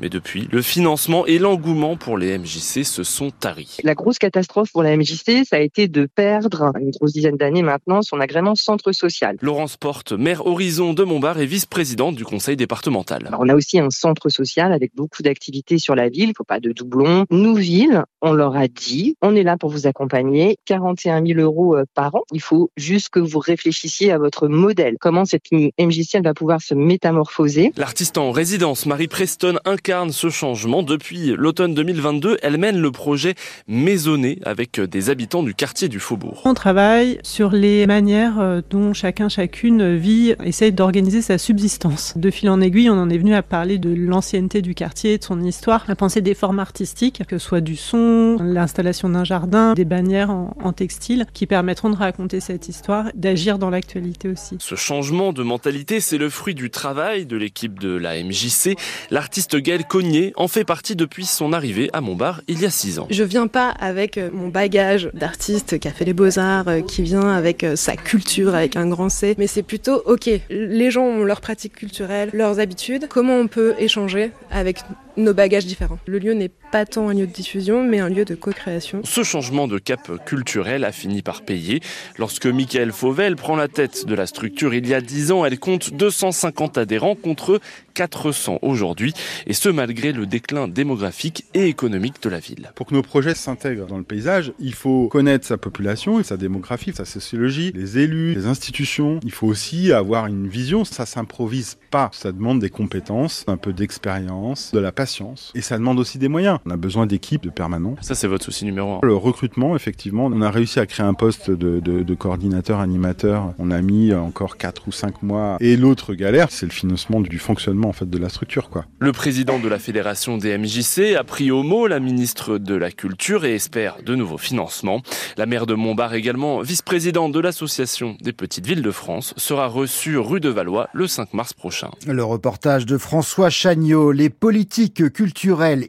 Mais 0.00 0.08
depuis, 0.08 0.48
le 0.52 0.62
financement 0.62 1.26
et 1.26 1.38
l'engouement 1.38 1.96
pour 1.96 2.18
les 2.18 2.38
MJC 2.38 2.84
se 2.84 3.02
sont 3.02 3.30
taris. 3.30 3.78
La 3.82 3.94
grosse 3.94 4.18
catastrophe 4.18 4.70
pour 4.70 4.84
la 4.84 4.96
MJC, 4.96 5.44
ça 5.44 5.56
a 5.56 5.58
été 5.58 5.88
de 5.88 6.06
perdre, 6.06 6.72
une 6.80 6.90
grosse 6.90 7.12
dizaine 7.12 7.36
d'années 7.36 7.62
maintenant, 7.62 8.02
son 8.02 8.20
agrément 8.20 8.54
centre 8.54 8.92
social. 8.92 9.36
Laurence 9.40 9.76
Porte, 9.76 10.12
maire 10.12 10.46
Horizon 10.46 10.94
de 10.94 11.02
Montbard 11.02 11.40
et 11.40 11.46
vice-présidente 11.46 12.14
du 12.14 12.24
conseil 12.24 12.56
départemental. 12.56 13.28
on 13.38 13.48
a 13.48 13.54
aussi 13.54 13.80
un 13.80 13.90
centre 13.90 14.28
social 14.28 14.72
avec 14.72 14.94
beaucoup 14.94 15.22
d'activités 15.22 15.78
sur 15.78 15.96
la 15.96 16.08
ville, 16.08 16.28
il 16.28 16.34
faut 16.36 16.44
pas 16.44 16.60
de 16.60 16.70
doublons. 16.70 17.26
Nous, 17.30 17.54
ville, 17.56 18.04
on 18.22 18.32
leur 18.32 18.56
a 18.56 18.68
dit, 18.68 19.16
on 19.20 19.34
est 19.34 19.42
là 19.42 19.56
pour 19.56 19.70
vous 19.70 19.88
accompagner, 19.88 20.58
41 20.66 21.26
000 21.26 21.40
euros 21.40 21.76
euh, 21.76 21.84
par 21.94 22.14
an. 22.14 22.22
Il 22.32 22.40
faut 22.40 22.70
juste 22.76 23.08
que 23.08 23.20
vous 23.20 23.40
réfléchissiez 23.40 24.12
à 24.12 24.18
votre 24.18 24.46
modèle. 24.46 24.96
Comment 25.00 25.24
cette 25.24 25.50
MJC 25.52 26.22
va 26.22 26.34
pouvoir 26.34 26.62
se 26.62 26.74
métamorphoser? 26.74 27.72
L'artiste 27.76 28.16
en 28.16 28.30
résidence, 28.30 28.86
Marie 28.86 29.08
Preston, 29.08 29.58
incarne 29.64 29.87
incarne 29.88 30.12
ce 30.12 30.28
changement. 30.28 30.82
Depuis 30.82 31.32
l'automne 31.34 31.72
2022, 31.72 32.36
elle 32.42 32.58
mène 32.58 32.78
le 32.78 32.90
projet 32.90 33.34
Maisonné 33.68 34.38
avec 34.44 34.78
des 34.78 35.08
habitants 35.08 35.42
du 35.42 35.54
quartier 35.54 35.88
du 35.88 35.98
Faubourg. 35.98 36.42
On 36.44 36.52
travaille 36.52 37.18
sur 37.22 37.52
les 37.52 37.86
manières 37.86 38.38
euh, 38.38 38.60
dont 38.68 38.92
chacun, 38.92 39.30
chacune 39.30 39.96
vit, 39.96 40.34
essaye 40.44 40.72
d'organiser 40.72 41.22
sa 41.22 41.38
subsistance. 41.38 42.18
De 42.18 42.30
fil 42.30 42.50
en 42.50 42.60
aiguille, 42.60 42.90
on 42.90 42.98
en 42.98 43.08
est 43.08 43.16
venu 43.16 43.34
à 43.34 43.42
parler 43.42 43.78
de 43.78 43.88
l'ancienneté 43.88 44.60
du 44.60 44.74
quartier, 44.74 45.16
de 45.16 45.24
son 45.24 45.42
histoire, 45.42 45.86
à 45.88 45.96
penser 45.96 46.20
des 46.20 46.34
formes 46.34 46.58
artistiques, 46.58 47.22
que 47.26 47.38
ce 47.38 47.46
soit 47.46 47.62
du 47.62 47.76
son, 47.76 48.36
l'installation 48.42 49.08
d'un 49.08 49.24
jardin, 49.24 49.72
des 49.72 49.86
bannières 49.86 50.28
en, 50.28 50.54
en 50.62 50.74
textile, 50.74 51.24
qui 51.32 51.46
permettront 51.46 51.88
de 51.88 51.96
raconter 51.96 52.40
cette 52.40 52.68
histoire, 52.68 53.06
d'agir 53.14 53.58
dans 53.58 53.70
l'actualité 53.70 54.28
aussi. 54.28 54.56
Ce 54.58 54.74
changement 54.74 55.32
de 55.32 55.42
mentalité, 55.42 56.00
c'est 56.00 56.18
le 56.18 56.28
fruit 56.28 56.54
du 56.54 56.68
travail 56.68 57.24
de 57.24 57.38
l'équipe 57.38 57.78
de 57.78 57.96
la 57.96 58.22
MJC. 58.22 58.76
L'artiste 59.10 59.56
Gaël 59.56 59.77
Cognier 59.84 60.32
en 60.36 60.48
fait 60.48 60.64
partie 60.64 60.96
depuis 60.96 61.26
son 61.26 61.52
arrivée 61.52 61.90
à 61.92 62.00
Montbard 62.00 62.42
il 62.48 62.60
y 62.60 62.66
a 62.66 62.70
six 62.70 62.98
ans. 62.98 63.06
Je 63.10 63.24
viens 63.24 63.46
pas 63.46 63.70
avec 63.70 64.18
euh, 64.18 64.30
mon 64.32 64.48
bagage 64.48 65.10
d'artiste 65.14 65.78
qui 65.78 65.88
a 65.88 65.90
fait 65.90 66.04
les 66.04 66.12
beaux-arts, 66.12 66.68
euh, 66.68 66.80
qui 66.80 67.02
vient 67.02 67.28
avec 67.28 67.64
euh, 67.64 67.76
sa 67.76 67.96
culture, 67.96 68.54
avec 68.54 68.76
un 68.76 68.88
grand 68.88 69.08
C, 69.08 69.34
mais 69.38 69.46
c'est 69.46 69.62
plutôt, 69.62 70.02
ok, 70.06 70.30
les 70.50 70.90
gens 70.90 71.04
ont 71.04 71.24
leurs 71.24 71.40
pratiques 71.40 71.74
culturelles, 71.74 72.30
leurs 72.32 72.60
habitudes, 72.60 73.06
comment 73.08 73.36
on 73.36 73.46
peut 73.46 73.74
échanger 73.78 74.32
avec 74.50 74.78
nos 75.16 75.34
bagages 75.34 75.66
différents? 75.66 75.98
Le 76.06 76.18
lieu 76.18 76.32
n'est 76.32 76.50
pas 76.72 76.86
tant 76.86 77.08
un 77.08 77.14
lieu 77.14 77.26
de 77.26 77.32
diffusion, 77.32 77.84
mais 77.84 78.00
un 78.00 78.08
lieu 78.08 78.24
de 78.24 78.34
co-création. 78.34 79.02
Ce 79.04 79.22
changement 79.22 79.68
de 79.68 79.78
cap 79.78 80.10
culturel 80.24 80.84
a 80.84 80.92
fini 80.92 81.22
par 81.22 81.42
payer. 81.42 81.80
Lorsque 82.18 82.46
Michael 82.46 82.92
Fauvel 82.92 83.36
prend 83.36 83.54
la 83.54 83.68
tête 83.68 84.06
de 84.06 84.14
la 84.14 84.26
structure 84.26 84.74
il 84.74 84.88
y 84.88 84.94
a 84.94 85.00
10 85.00 85.30
ans, 85.30 85.44
elle 85.44 85.58
compte 85.58 85.94
250 85.94 86.78
adhérents 86.78 87.14
contre 87.14 87.60
400 87.94 88.58
aujourd'hui. 88.62 89.12
Et 89.46 89.54
ce 89.54 89.68
ce 89.68 89.72
malgré 89.72 90.12
le 90.12 90.24
déclin 90.24 90.66
démographique 90.66 91.44
et 91.52 91.66
économique 91.66 92.22
de 92.22 92.30
la 92.30 92.38
ville. 92.38 92.72
Pour 92.74 92.86
que 92.86 92.94
nos 92.94 93.02
projets 93.02 93.34
s'intègrent 93.34 93.86
dans 93.86 93.98
le 93.98 94.02
paysage, 94.02 94.52
il 94.58 94.72
faut 94.72 95.08
connaître 95.08 95.46
sa 95.46 95.58
population 95.58 96.18
et 96.18 96.22
sa 96.22 96.38
démographie, 96.38 96.92
sa 96.94 97.04
sociologie, 97.04 97.70
les 97.74 97.98
élus, 97.98 98.34
les 98.34 98.46
institutions. 98.46 99.20
Il 99.24 99.30
faut 99.30 99.46
aussi 99.46 99.92
avoir 99.92 100.26
une 100.26 100.48
vision, 100.48 100.86
ça 100.86 101.04
s'improvise 101.04 101.76
pas, 101.90 102.08
ça 102.14 102.32
demande 102.32 102.60
des 102.60 102.70
compétences, 102.70 103.44
un 103.46 103.58
peu 103.58 103.74
d'expérience, 103.74 104.72
de 104.72 104.78
la 104.78 104.90
patience 104.90 105.52
et 105.54 105.60
ça 105.60 105.76
demande 105.76 105.98
aussi 105.98 106.16
des 106.16 106.28
moyens. 106.28 106.57
On 106.66 106.70
a 106.70 106.76
besoin 106.76 107.06
d'équipes, 107.06 107.42
de 107.42 107.50
permanents. 107.50 107.96
Ça 108.00 108.14
c'est 108.14 108.26
votre 108.26 108.44
souci 108.44 108.64
numéro 108.64 108.94
un. 108.94 109.00
Le 109.02 109.16
recrutement, 109.16 109.76
effectivement, 109.76 110.26
on 110.26 110.40
a 110.42 110.50
réussi 110.50 110.80
à 110.80 110.86
créer 110.86 111.06
un 111.06 111.14
poste 111.14 111.50
de, 111.50 111.80
de, 111.80 112.02
de 112.02 112.14
coordinateur 112.14 112.80
animateur. 112.80 113.54
On 113.58 113.70
a 113.70 113.80
mis 113.80 114.12
encore 114.14 114.56
4 114.56 114.88
ou 114.88 114.92
5 114.92 115.22
mois. 115.22 115.56
Et 115.60 115.76
l'autre 115.76 116.14
galère, 116.14 116.48
c'est 116.50 116.66
le 116.66 116.72
financement 116.72 117.20
du 117.20 117.38
fonctionnement 117.38 117.88
en 117.88 117.92
fait 117.92 118.08
de 118.08 118.18
la 118.18 118.28
structure. 118.28 118.70
Quoi. 118.70 118.84
Le 118.98 119.12
président 119.12 119.58
de 119.58 119.68
la 119.68 119.78
fédération 119.78 120.38
des 120.38 120.56
MJC 120.56 121.16
a 121.16 121.24
pris 121.24 121.50
au 121.50 121.62
mot 121.62 121.86
la 121.86 122.00
ministre 122.00 122.58
de 122.58 122.74
la 122.74 122.90
Culture 122.90 123.44
et 123.44 123.54
espère 123.54 123.96
de 124.04 124.14
nouveaux 124.14 124.38
financements. 124.38 125.02
La 125.36 125.46
maire 125.46 125.66
de 125.66 125.74
Montbard 125.74 126.14
également, 126.14 126.60
vice-présidente 126.60 127.32
de 127.32 127.40
l'association 127.40 128.16
des 128.20 128.32
petites 128.32 128.66
villes 128.66 128.82
de 128.82 128.90
France, 128.90 129.34
sera 129.36 129.66
reçue 129.66 130.18
rue 130.18 130.40
de 130.40 130.48
Valois 130.48 130.88
le 130.92 131.06
5 131.06 131.34
mars 131.34 131.52
prochain. 131.52 131.90
Le 132.06 132.24
reportage 132.24 132.86
de 132.86 132.98
François 132.98 133.50
Chagnot. 133.50 134.12
Les 134.12 134.30
politiques 134.30 135.12
culturelles 135.12 135.88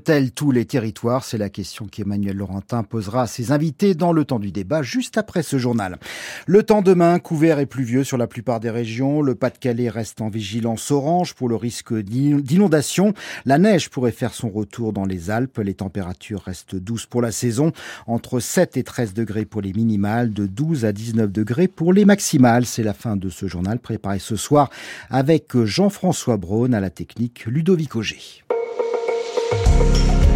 irriguent-elles 0.00 0.30
tous 0.30 0.50
les 0.50 0.64
territoires? 0.64 1.24
C'est 1.24 1.36
la 1.36 1.50
question 1.50 1.86
qu'Emmanuel 1.86 2.36
Laurentin 2.36 2.82
posera 2.82 3.22
à 3.22 3.26
ses 3.26 3.52
invités 3.52 3.94
dans 3.94 4.12
le 4.12 4.24
temps 4.24 4.38
du 4.38 4.50
débat 4.50 4.82
juste 4.82 5.18
après 5.18 5.42
ce 5.42 5.58
journal. 5.58 5.98
Le 6.46 6.62
temps 6.62 6.80
demain, 6.80 7.18
couvert 7.18 7.58
et 7.58 7.66
pluvieux 7.66 8.04
sur 8.04 8.16
la 8.16 8.26
plupart 8.26 8.60
des 8.60 8.70
régions. 8.70 9.20
Le 9.20 9.34
Pas-de-Calais 9.34 9.90
reste 9.90 10.20
en 10.20 10.28
vigilance 10.28 10.90
orange 10.90 11.34
pour 11.34 11.48
le 11.48 11.56
risque 11.56 11.94
d'inondation. 11.94 13.12
La 13.44 13.58
neige 13.58 13.90
pourrait 13.90 14.12
faire 14.12 14.32
son 14.32 14.48
retour 14.48 14.92
dans 14.92 15.04
les 15.04 15.30
Alpes. 15.30 15.58
Les 15.58 15.74
températures 15.74 16.42
restent 16.42 16.76
douces 16.76 17.06
pour 17.06 17.20
la 17.20 17.32
saison. 17.32 17.72
Entre 18.06 18.40
7 18.40 18.76
et 18.76 18.84
13 18.84 19.12
degrés 19.12 19.44
pour 19.44 19.60
les 19.60 19.72
minimales, 19.72 20.32
de 20.32 20.46
12 20.46 20.84
à 20.84 20.92
19 20.92 21.30
degrés 21.30 21.68
pour 21.68 21.92
les 21.92 22.04
maximales. 22.04 22.64
C'est 22.64 22.82
la 22.82 22.94
fin 22.94 23.16
de 23.16 23.28
ce 23.28 23.46
journal 23.46 23.78
préparé 23.78 24.18
ce 24.18 24.36
soir 24.36 24.70
avec 25.10 25.56
Jean-François 25.64 26.36
Braun 26.36 26.72
à 26.72 26.80
la 26.80 26.90
technique 26.90 27.44
Ludovic 27.46 27.96
Auger. 27.96 28.44
Thank 29.80 30.24
you. 30.24 30.29